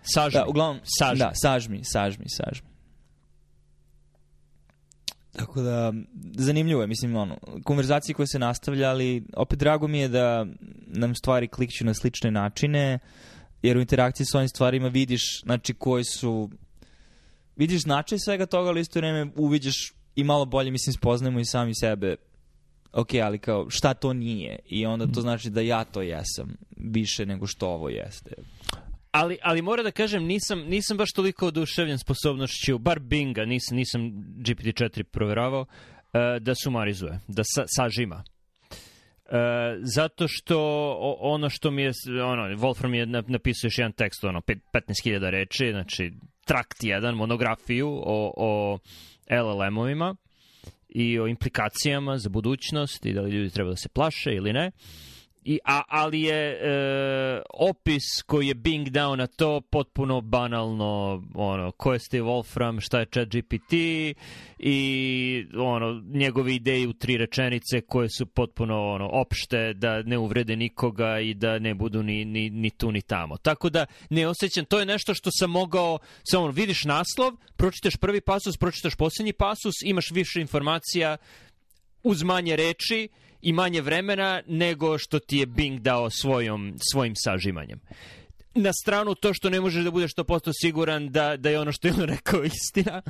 [0.02, 0.40] Sažmi.
[0.40, 1.18] Da, uglavnom, sažmi.
[1.18, 2.72] Da, sažmi, sažmi, sažmi.
[5.36, 5.92] Tako da,
[6.34, 10.46] zanimljivo je, mislim, ono, konverzacije koje se nastavljali, opet drago mi je da
[10.86, 12.98] nam stvari klikću na slične načine,
[13.62, 16.50] jer u interakciji s ovim stvarima vidiš, znači, koji su,
[17.56, 21.74] vidiš značaj svega toga, ali isto vreme uviđaš i malo bolje, mislim, spoznajemo i sami
[21.74, 22.16] sebe,
[22.92, 24.58] ok, ali kao, šta to nije?
[24.66, 28.34] I onda to znači da ja to jesam, više nego što ovo jeste.
[29.10, 34.00] Ali, ali mora da kažem, nisam, nisam baš toliko oduševljen sposobnošću, bar Binga, nisam, nisam
[34.38, 35.66] GPT-4 proveravao, uh,
[36.40, 38.24] da sumarizuje, da sa, sažima.
[39.32, 39.38] Uh,
[39.94, 40.58] zato što
[41.20, 41.92] ono što mi je,
[42.24, 46.12] ono, Wolfram je napisao još jedan tekst, ono, 15.000 reči, znači
[46.44, 48.78] trakt jedan, monografiju o, o
[49.30, 50.16] LLM-ovima
[50.88, 54.70] i o implikacijama za budućnost i da li ljudi treba da se plaše ili ne.
[55.44, 61.70] I, a, ali je e, opis koji je Bing dao na to potpuno banalno, ono,
[61.70, 63.72] ko je Steve Wolfram, šta je chat GPT
[64.58, 70.56] i ono, njegove ideje u tri rečenice koje su potpuno ono, opšte, da ne uvrede
[70.56, 73.36] nikoga i da ne budu ni, ni, ni tu ni tamo.
[73.36, 78.20] Tako da ne osjećam, to je nešto što sam mogao, samo vidiš naslov, pročitaš prvi
[78.20, 81.16] pasus, pročitaš poslednji pasus, imaš više informacija
[82.02, 83.08] uz manje reči
[83.42, 87.80] i manje vremena nego što ti je Bing dao svojom, svojim sažimanjem.
[88.54, 91.88] Na stranu to što ne možeš da budeš 100% siguran da, da je ono što
[91.88, 93.02] je on rekao istina,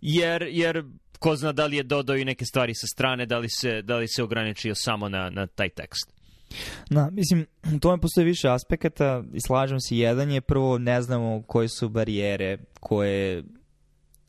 [0.00, 0.84] jer, jer
[1.18, 3.96] ko zna da li je dodao i neke stvari sa strane, da li se, da
[3.96, 6.12] li se ograničio samo na, na taj tekst.
[6.90, 7.46] Na, mislim,
[7.76, 9.96] u tome postoje više aspekata i slažem se.
[9.96, 13.44] Jedan je prvo ne znamo koje su barijere koje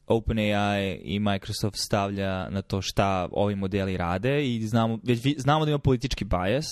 [0.07, 5.71] OpenAI i Microsoft stavlja na to šta ovi modeli rade i znamo, već znamo da
[5.71, 6.65] ima politički bias,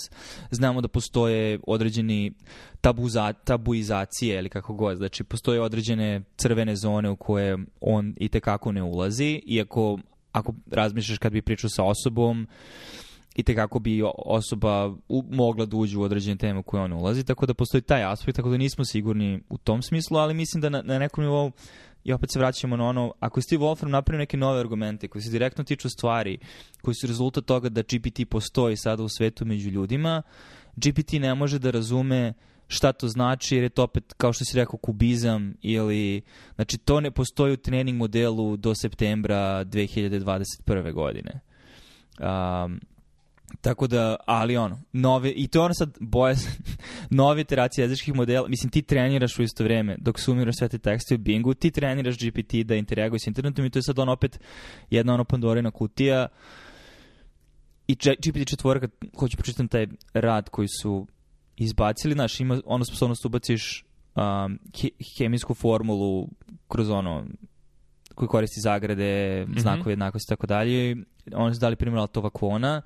[0.51, 2.33] znamo da postoje određeni
[2.81, 8.71] tabuza, tabuizacije ili kako god, znači postoje određene crvene zone u koje on i tekako
[8.71, 9.99] ne ulazi, iako
[10.31, 12.47] ako razmišljaš kad bi pričao sa osobom,
[13.35, 17.23] i tekako bi osoba u, mogla da uđe u određene teme u koje on ulazi,
[17.23, 20.69] tako da postoji taj aspekt, tako da nismo sigurni u tom smislu, ali mislim da
[20.69, 21.51] na, na nekom nivou
[22.03, 25.21] i opet se vraćamo na ono, ako je Steve Wolfram napravio neke nove argumente koji
[25.21, 26.37] se direktno tiču stvari,
[26.81, 30.21] koji su rezultat toga da GPT postoji sada u svetu među ljudima,
[30.75, 32.33] GPT ne može da razume
[32.67, 36.21] šta to znači, jer je to opet, kao što si rekao, kubizam ili,
[36.55, 40.93] znači to ne postoji u trening modelu do septembra 2021.
[40.93, 41.39] godine.
[42.19, 42.79] Um,
[43.61, 46.35] Tako da, ali ono, nove, i to je ono sad boje,
[47.09, 51.15] nove iteracije jezičkih modela, mislim ti treniraš u isto vreme, dok sumiraš sve te tekste
[51.15, 54.39] u Bingu, ti treniraš GPT da interaguje s internetom i to je sad ono opet
[54.89, 56.27] jedna ono Pandorina kutija
[57.87, 58.87] i GPT četvorka,
[59.19, 61.07] hoću pročitam taj rad koji su
[61.57, 63.85] izbacili, znaš, ima ono sposobnost da ubaciš
[64.15, 64.59] um,
[65.17, 66.27] hemijsku formulu
[66.67, 67.25] kroz ono
[68.15, 69.59] koji koristi zagrade, mm -hmm.
[69.59, 70.95] znakove jednakosti i tako dalje.
[71.33, 72.81] Oni su dali primjer Altovakvona,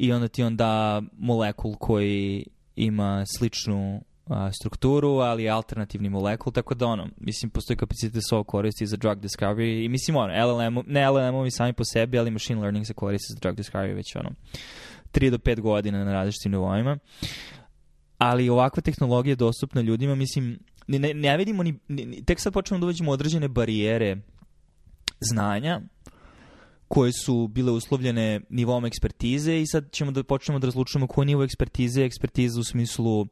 [0.00, 2.46] i onda ti onda molekul koji
[2.76, 8.34] ima sličnu a, strukturu, ali alternativni molekul, tako da ono, mislim, postoji kapacitet da se
[8.34, 12.30] ovo koristi za drug discovery i mislim ono, LLM, ne LLM-ovi sami po sebi, ali
[12.30, 14.30] machine learning se koristi za drug discovery već ono,
[15.12, 16.98] 3 do 5 godina na različitim nivoima.
[18.18, 22.80] Ali ovakva tehnologija je dostupna ljudima, mislim, ne, ne vidimo ni, ni, tek sad počnemo
[22.80, 24.16] da uveđemo određene barijere
[25.20, 25.80] znanja,
[26.92, 31.44] koje su bile uslovljene nivom ekspertize i sad ćemo da počnemo da razlučujemo koji nivo
[31.44, 33.26] ekspertize, ekspertiza u smislu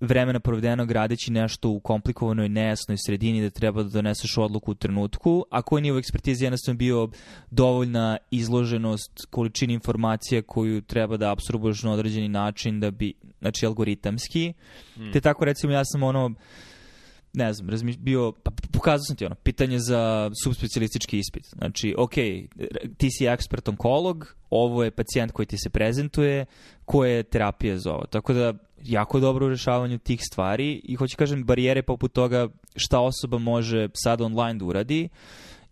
[0.00, 5.44] vremena provedenog radeći nešto u komplikovanoj, nejasnoj sredini da treba da doneseš odluku u trenutku,
[5.50, 7.08] a koji nivo ekspertize jednostavno bio
[7.50, 14.52] dovoljna izloženost količini informacija koju treba da absorbuješ na određeni način da bi, znači algoritamski.
[14.94, 15.12] Hmm.
[15.12, 16.34] Te tako recimo ja sam ono
[17.34, 21.46] ne znam, razmiš, bio, pa pokazao sam ti ono, pitanje za subspecialistički ispit.
[21.46, 22.14] Znači, ok,
[22.96, 26.46] ti si ekspert onkolog, ovo je pacijent koji ti se prezentuje,
[26.84, 28.06] koje je terapija za ovo.
[28.06, 33.00] Tako da, jako dobro u rešavanju tih stvari i hoću kažem, barijere poput toga šta
[33.00, 35.08] osoba može sad online da uradi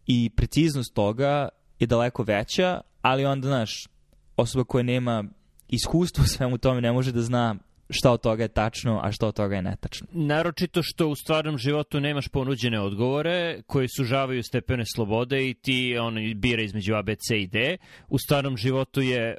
[0.06, 1.48] i preciznost toga
[1.78, 3.88] je daleko veća, ali onda, znaš,
[4.36, 5.24] osoba koja nema
[5.68, 7.56] iskustvo svemu tome ne može da zna
[7.92, 10.06] šta od toga je tačno, a šta od toga je netačno.
[10.12, 16.14] Naročito što u stvarnom životu nemaš ponuđene odgovore koji sužavaju stepene slobode i ti on
[16.36, 17.76] bira između A, B, C i D.
[18.08, 19.36] U stvarnom životu je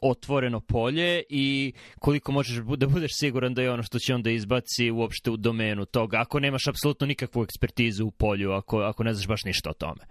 [0.00, 4.90] otvoreno polje i koliko možeš da budeš siguran da je ono što će onda izbaci
[4.90, 9.26] uopšte u domenu toga, ako nemaš apsolutno nikakvu ekspertizu u polju, ako, ako ne znaš
[9.26, 10.04] baš ništa o tome.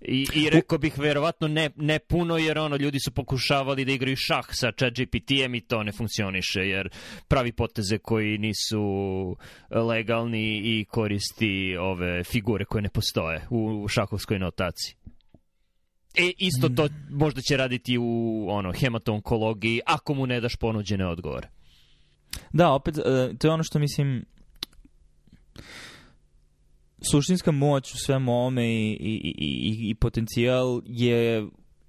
[0.00, 4.16] I, I rekao bih verovatno ne, ne puno jer ono ljudi su pokušavali da igraju
[4.16, 6.88] šah sa ChatGPT-em i to ne funkcioniše jer
[7.28, 8.80] pravi poteze koji nisu
[9.70, 14.94] legalni i koristi ove figure koje ne postoje u šahovskoj notaciji.
[16.14, 21.48] E, isto to možda će raditi u ono, hematonkologiji ako mu ne daš ponuđene odgovore.
[22.52, 23.02] Da, opet, e,
[23.38, 24.24] to je ono što mislim
[27.10, 31.46] suštinska moć u svemu ovome i, i, i, i potencijal je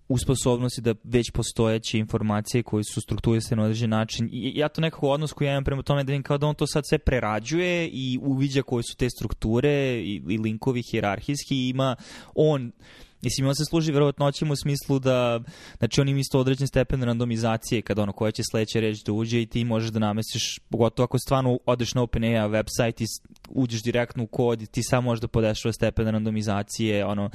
[0.10, 4.30] u sposobnosti da već postojeće informacije koje su strukturisane na određen način.
[4.32, 6.56] I ja to nekako odnos koji ja imam prema tome da vidim kao da on
[6.56, 11.70] to sad sve prerađuje i uviđa koje su te strukture i, i linkovi hirarhijski i
[11.70, 11.96] ima
[12.36, 12.72] on
[13.22, 15.40] Mislim, on se služi verovatnoćima u smislu da,
[15.78, 19.42] znači on ima isto određen stepen randomizacije kada ono koja će sledeća reč da uđe
[19.42, 23.06] i ti možeš da namestiš, pogotovo ako stvarno odeš na OpenAI website i
[23.50, 27.30] uđeš direktno u kod i ti samo možeš da podešava stepen randomizacije, ono,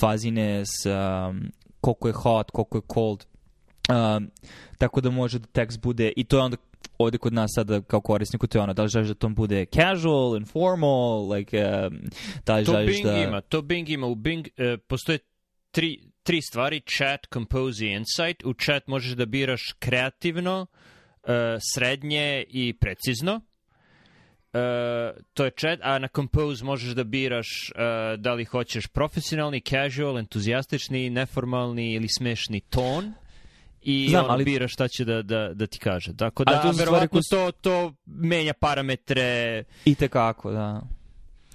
[0.00, 3.24] fazine s um, koliko je hot, koliko je cold,
[3.88, 4.30] Um,
[4.78, 6.56] tako da može da tekst bude, i to je onda
[6.98, 9.66] ovde kod nas sada kao korisniku, to je ono, da li želiš da to bude
[9.74, 11.98] casual, informal, like, um,
[12.46, 13.16] da li to želiš Bing da...
[13.16, 14.06] ima, to Bing ima.
[14.06, 15.18] U Bing uh, postoje
[15.70, 18.44] tri, tri stvari, chat, compose i insight.
[18.44, 20.66] U chat možeš da biraš kreativno,
[21.22, 21.30] uh,
[21.74, 23.40] srednje i precizno.
[24.56, 29.60] Uh, to je chat, a na Compose možeš da biraš uh, da li hoćeš profesionalni,
[29.60, 33.12] casual, entuzijastični, neformalni ili smešni ton
[33.88, 36.16] i Znam, on ali- bira šta će da, da, da ti kaže.
[36.16, 40.82] Tako da, Ali to stvari verovatno su- to, to menja parametre I tekako, da.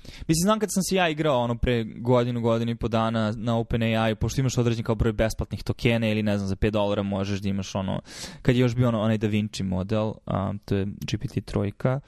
[0.03, 3.57] Mislim, znam kad sam se ja igrao ono pre godinu, godinu i po dana na
[3.57, 7.39] OpenAI, pošto imaš određen kao broj besplatnih tokena ili ne znam, za 5 dolara možeš
[7.39, 8.01] da imaš ono,
[8.41, 11.99] kad je još bio ono, onaj Da Vinci model, um, to je GPT trojka,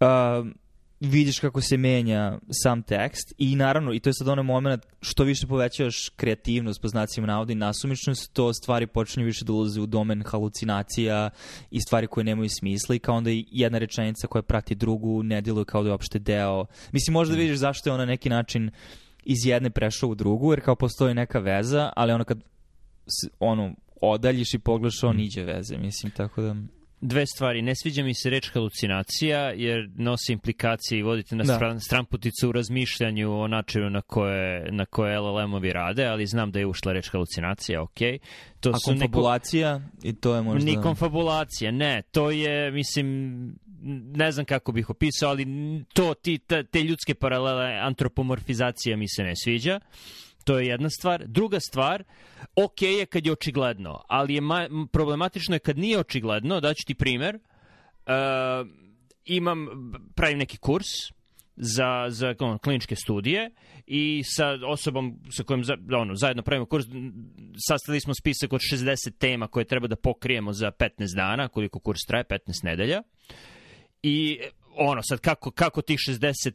[0.00, 0.54] um,
[1.04, 5.24] vidiš kako se menja sam tekst i naravno, i to je sad onaj moment što
[5.24, 9.86] više povećavaš kreativnost po znacima navoda i nasumičnost, to stvari počinju više da ulaze u
[9.86, 11.30] domen halucinacija
[11.70, 15.40] i stvari koje nemaju smisla i kao onda i jedna rečenica koja prati drugu ne
[15.40, 16.66] djeluje kao da je uopšte deo.
[16.92, 18.70] Mislim, možda vidiš zašto je on na neki način
[19.24, 22.38] iz jedne prešao u drugu, jer kao postoji neka veza, ali ono kad
[23.40, 26.56] ono, odaljiš i pogledaš, on iđe veze, mislim, tako da...
[27.04, 27.62] dve stvari.
[27.62, 31.54] Ne sviđa mi se reč halucinacija, jer nosi implikacije i vodite na Da.
[31.54, 36.58] stran, stranputicu u razmišljanju o načinu na koje, na koje LLM-ovi rade, ali znam da
[36.58, 37.98] je ušla reč halucinacija, ok.
[38.60, 40.70] To A su neko- konfabulacija, i to je možda...
[40.70, 43.06] Ni konfabulacija, ne, to je, mislim,
[44.14, 45.46] ne znam kako bih opisao, ali
[45.92, 49.80] to, ti, ta, te ljudske paralele, antropomorfizacija mi se ne sviđa.
[50.44, 51.24] To je jedna stvar.
[51.26, 52.04] Druga stvar,
[52.56, 54.42] ok je kad je očigledno, ali je
[54.92, 58.68] problematično je kad nije očigledno, daću ti primer, uh,
[59.24, 59.68] imam,
[60.14, 60.86] pravim neki kurs
[61.56, 63.50] za, za ono, kliničke studije
[63.86, 66.84] i sa osobom sa kojom za, ono, zajedno pravimo kurs,
[67.68, 72.00] sastavili smo spisak od 60 tema koje treba da pokrijemo za 15 dana, koliko kurs
[72.06, 73.02] traje, 15 nedelja.
[74.02, 74.38] I
[74.76, 76.52] ono, sad kako, kako tih 60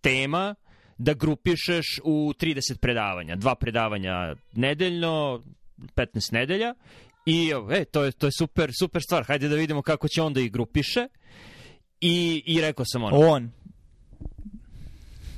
[0.00, 0.54] tema
[0.98, 3.36] da grupišeš u 30 predavanja.
[3.36, 5.42] Dva predavanja nedeljno,
[5.78, 6.74] 15 nedelja.
[7.26, 9.24] I e, to je, to je super, super stvar.
[9.24, 11.08] Hajde da vidimo kako će onda i grupiše.
[12.00, 13.50] I, i rekao sam ono, On.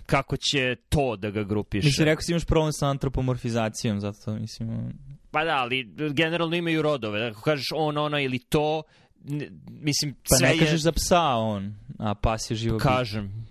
[0.07, 1.87] kako će to da ga grupiše.
[1.87, 4.93] Mislim, rekao si imaš problem sa antropomorfizacijom, zato mislim...
[5.31, 7.27] Pa da, ali generalno imaju rodove.
[7.27, 8.83] Ako kažeš on, ona ili to,
[9.69, 10.59] mislim, Pa sve ne je...
[10.59, 12.79] kažeš za psa on, a pas je živo.
[12.79, 13.49] Kažem.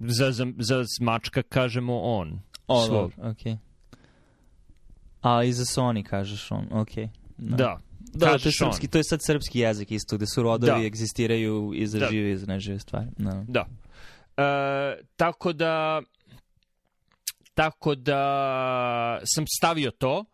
[0.00, 2.40] Za, za, za mačka kažemo on.
[2.66, 3.12] O, svog.
[3.18, 3.56] okej.
[5.22, 7.08] A i za Sony kažeš on, okej.
[7.38, 7.78] Da.
[8.14, 8.90] Da, to je, srpski, on.
[8.90, 10.86] to je sad srpski jezik isto, gde su rodovi Da.
[10.86, 12.06] egzistiraju i za Da.
[12.10, 13.06] žive i za nežive stvari.
[13.18, 13.44] Da.
[13.48, 13.66] Da.
[14.36, 16.02] E, tako da
[17.54, 20.24] tako da sam stavio to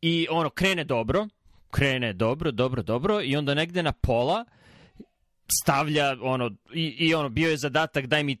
[0.00, 1.26] i ono krene dobro,
[1.70, 4.44] krene dobro, dobro, dobro i onda negde na pola
[5.62, 8.36] stavlja ono i, i ono bio je zadatak daj mi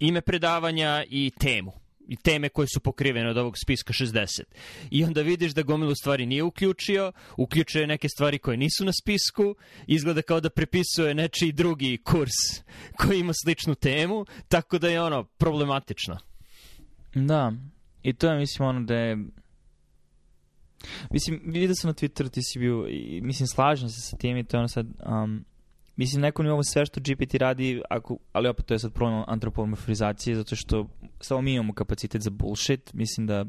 [0.00, 1.72] ime predavanja i temu
[2.08, 4.42] i teme koje su pokrivene od ovog spiska 60.
[4.90, 9.54] I onda vidiš da gomilu stvari nije uključio, uključuje neke stvari koje nisu na spisku,
[9.86, 12.64] izgleda kao da prepisuje nečiji drugi kurs
[12.98, 16.18] koji ima sličnu temu, tako da je ono problematično.
[17.14, 17.52] Da.
[18.02, 19.18] I to je, mislim, ono da je...
[21.10, 24.44] Mislim, vidio sam na Twitteru, ti si bio, i, mislim, slažem se sa tim i
[24.44, 24.86] to je ono sad...
[25.06, 25.44] Um,
[25.96, 30.36] mislim, neko ovo sve što GPT radi, ako, ali opet to je sad problem antropomorfizacije,
[30.36, 30.86] zato što
[31.20, 33.44] samo mi imamo kapacitet za bullshit, mislim da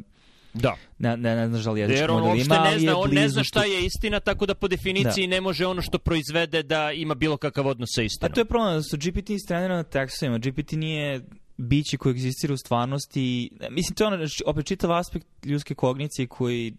[0.53, 0.75] Da.
[0.99, 3.29] ne, ne, ne znaš da li jezički model ima, ne ali zna, je on ne
[3.29, 7.15] zna šta je istina, tako da po definiciji ne može ono što proizvede da ima
[7.15, 8.33] bilo kakav odnos sa A istinom.
[8.33, 10.37] to je problem, da su GPT istrenirani na tekstovima.
[10.37, 11.21] GPT nije
[11.57, 13.49] biće koji egzistira u stvarnosti.
[13.69, 16.73] Mislim, to je ono, znači, opet čitav aspekt ljudske kognicije koji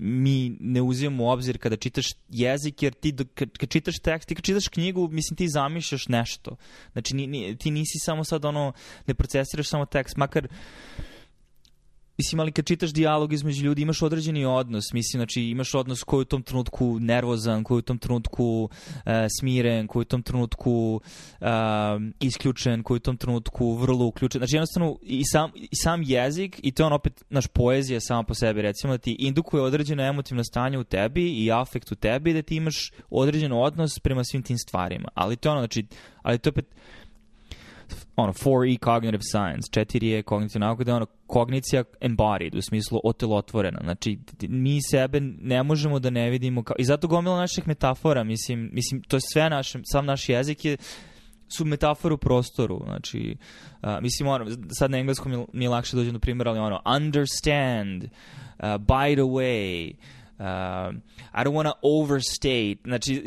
[0.00, 4.34] mi ne uzimamo u obzir kada čitaš jezik, jer ti kad, kad čitaš tekst, ti
[4.34, 6.56] kad čitaš knjigu, mislim ti zamišljaš nešto.
[6.92, 8.72] Znači ni, ni, ti nisi samo sad ono,
[9.06, 10.48] ne procesiraš samo tekst, makar
[12.18, 14.92] Mislim, ali kad čitaš dijalog između ljudi, imaš određeni odnos.
[14.92, 18.70] Mislim, znači, imaš odnos koji je u tom trenutku nervozan, koji je u tom trenutku
[19.06, 21.00] e, smiren, koji je u tom trenutku
[21.40, 21.46] e,
[22.20, 24.38] isključen, koji je u tom trenutku vrlo uključen.
[24.38, 28.22] Znači, jednostavno, i sam, i sam jezik, i to je on opet, naš poezija sama
[28.22, 32.32] po sebi, recimo, da ti indukuje određeno emotivno stanje u tebi i afekt u tebi,
[32.32, 35.08] da ti imaš određen odnos prema svim tim stvarima.
[35.14, 35.86] Ali to je ono, znači,
[36.22, 36.66] ali to je opet,
[38.16, 43.80] ono, 4E cognitive science, 4E kognitivna nauka, da je ono, kognicija embodied, u smislu otelotvorena.
[43.82, 44.18] Znači,
[44.48, 46.76] mi sebe ne možemo da ne vidimo kao...
[46.78, 50.76] I zato gomila naših metafora, mislim, mislim to je sve naše, sam naš jezik je
[51.48, 52.80] su metafore u prostoru.
[52.84, 53.36] Znači,
[53.82, 58.04] uh, mislim, ono, sad na engleskom mi, je lakše dođem do primjera, ali ono, understand,
[58.04, 62.76] uh, by the way, uh, I don't want to overstate.
[62.84, 63.24] Znači,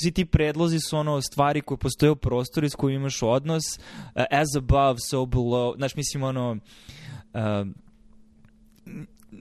[0.00, 4.22] svi ti predlozi su ono stvari koje postoje u prostoru s kojim imaš odnos, uh,
[4.30, 5.76] as above, so below.
[5.76, 6.58] Znači, mislim, ono,
[7.34, 7.40] uh,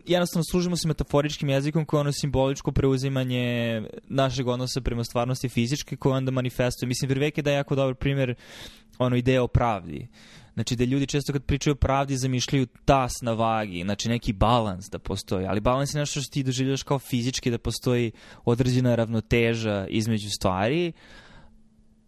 [0.06, 5.96] jednostavno služimo se metaforičkim jezikom koje je ono simboličko preuzimanje našeg odnosa prema stvarnosti fizičke
[5.96, 6.88] koje onda manifestuje.
[6.88, 8.36] Mislim, Verveke da je jako dobar primjer
[8.98, 10.08] ono ideja o pravdi.
[10.54, 14.86] Znači da ljudi često kad pričaju o pravdi zamišljaju tas na vagi, znači neki balans
[14.92, 18.12] da postoji, ali balans je nešto što ti doživljaš kao fizički da postoji
[18.46, 20.92] određena ravnoteža između stvari,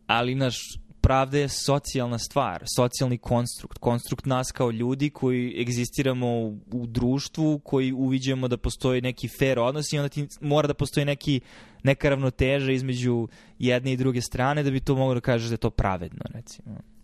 [0.07, 0.57] ali naš
[1.01, 7.59] pravda je socijalna stvar, socijalni konstrukt, konstrukt nas kao ljudi koji egzistiramo u, u društvu,
[7.59, 11.39] koji uviđamo da postoji neki fair odnos i onda ti mora da postoji neki,
[11.83, 13.27] neka ravnoteža između
[13.59, 16.94] jedne i druge strane da bi to moglo da kažeš da je to pravedno, recimo.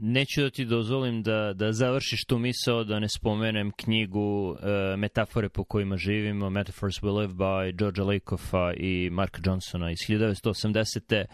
[0.00, 4.58] Neću da ti dozvolim da, da završiš tu misao, da ne spomenem knjigu uh,
[4.96, 11.24] Metafore po kojima živimo, Metaphors We Live by Georgia Lakoffa i Marka Johnsona iz 1980.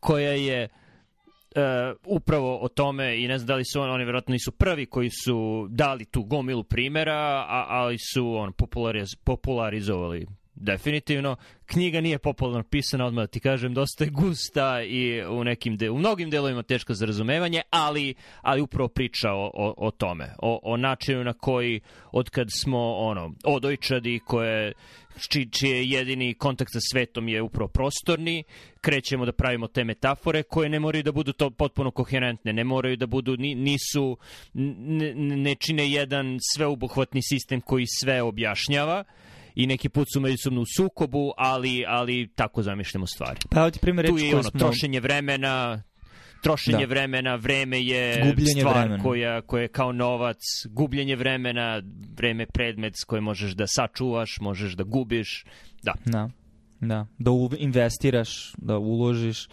[0.00, 4.32] koja je uh, upravo o tome i ne znam da li su oni, oni verovatno
[4.32, 10.26] nisu prvi koji su dali tu gomilu primera, a, ali su on populariz, popularizovali
[10.60, 11.36] definitivno.
[11.66, 15.90] Knjiga nije popularno pisana, odmah da ti kažem, dosta je gusta i u, nekim de,
[15.90, 20.60] u mnogim delovima teška za razumevanje, ali, ali upravo priča o, o, o tome, o,
[20.62, 21.80] o načinu na koji
[22.12, 24.72] od kad smo ono, odojčadi koje
[25.18, 28.44] či, čiji je jedini kontakt sa svetom je upravo prostorni,
[28.80, 32.96] krećemo da pravimo te metafore koje ne moraju da budu to potpuno koherentne, ne moraju
[32.96, 34.16] da budu, nisu,
[34.54, 39.04] ne, ne čine jedan sveobuhvatni sistem koji sve objašnjava,
[39.58, 43.40] i neki put su međusobno u sukobu, ali, ali tako zamišljamo stvari.
[43.50, 44.60] Pa ti primjer je ono, smo...
[44.60, 45.82] trošenje vremena,
[46.42, 46.90] trošenje da.
[46.90, 49.02] vremena, vreme je gubljenje stvar vremena.
[49.02, 50.38] koja, koja je kao novac,
[50.68, 51.82] gubljenje vremena,
[52.16, 55.44] vreme predmet s koje možeš da sačuvaš, možeš da gubiš,
[55.82, 55.94] da.
[56.04, 56.30] Da,
[56.80, 59.48] da, da investiraš, da uložiš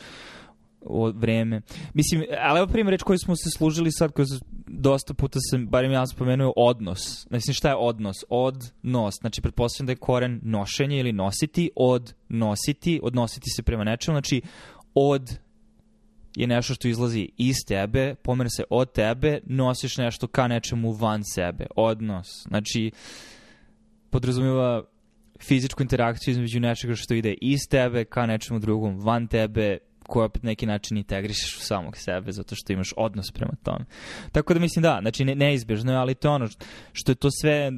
[0.86, 1.62] o vreme.
[1.94, 4.26] Mislim, ali evo primjer reč koju smo se služili sad, koju
[4.68, 7.28] dosta puta sam, barem ja spomenuo, odnos.
[7.30, 8.16] Mislim, šta je odnos?
[8.30, 9.16] Odnos.
[9.22, 14.16] Znači, pretpostavljam da je koren nošenje ili nositi, od nositi, odnositi se prema nečemu.
[14.16, 14.42] Znači,
[14.96, 15.38] od
[16.36, 21.22] je nešto što izlazi iz tebe, pomere se od tebe, nosiš nešto ka nečemu van
[21.34, 21.66] sebe.
[21.76, 22.28] Odnos.
[22.48, 22.92] Znači,
[24.10, 24.84] podrazumijeva
[25.40, 29.78] fizičku interakciju između nečega što ide iz tebe ka nečemu drugom van tebe,
[30.08, 33.86] koje opet neki način integrišeš u samog sebe zato što imaš odnos prema tome.
[34.32, 36.47] Tako da mislim da, znači ne, neizbježno je, ali to ono
[36.93, 37.72] što je to sve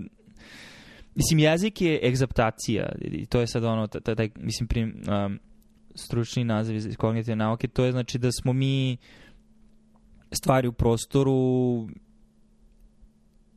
[1.18, 5.40] Mislim, jezik je egzaptacija i to je sad ono, taj, taj mislim, prim, um,
[5.96, 8.98] stručni naziv iz kognitivne nauke, to je znači da smo mi
[10.32, 11.88] stvari u prostoru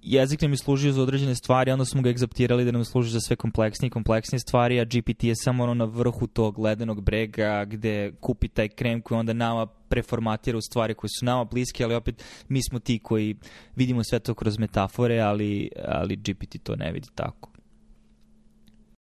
[0.03, 3.21] jezik nam je služio za određene stvari, onda smo ga egzaptirali da nam služi za
[3.21, 7.65] sve kompleksnije i kompleksnije stvari, a GPT je samo ono na vrhu tog ledenog brega
[7.65, 11.95] gde kupi taj krem koji onda nama preformatira u stvari koje su nama bliske, ali
[11.95, 13.37] opet mi smo ti koji
[13.77, 17.50] vidimo sve to kroz metafore, ali, ali GPT to ne vidi tako.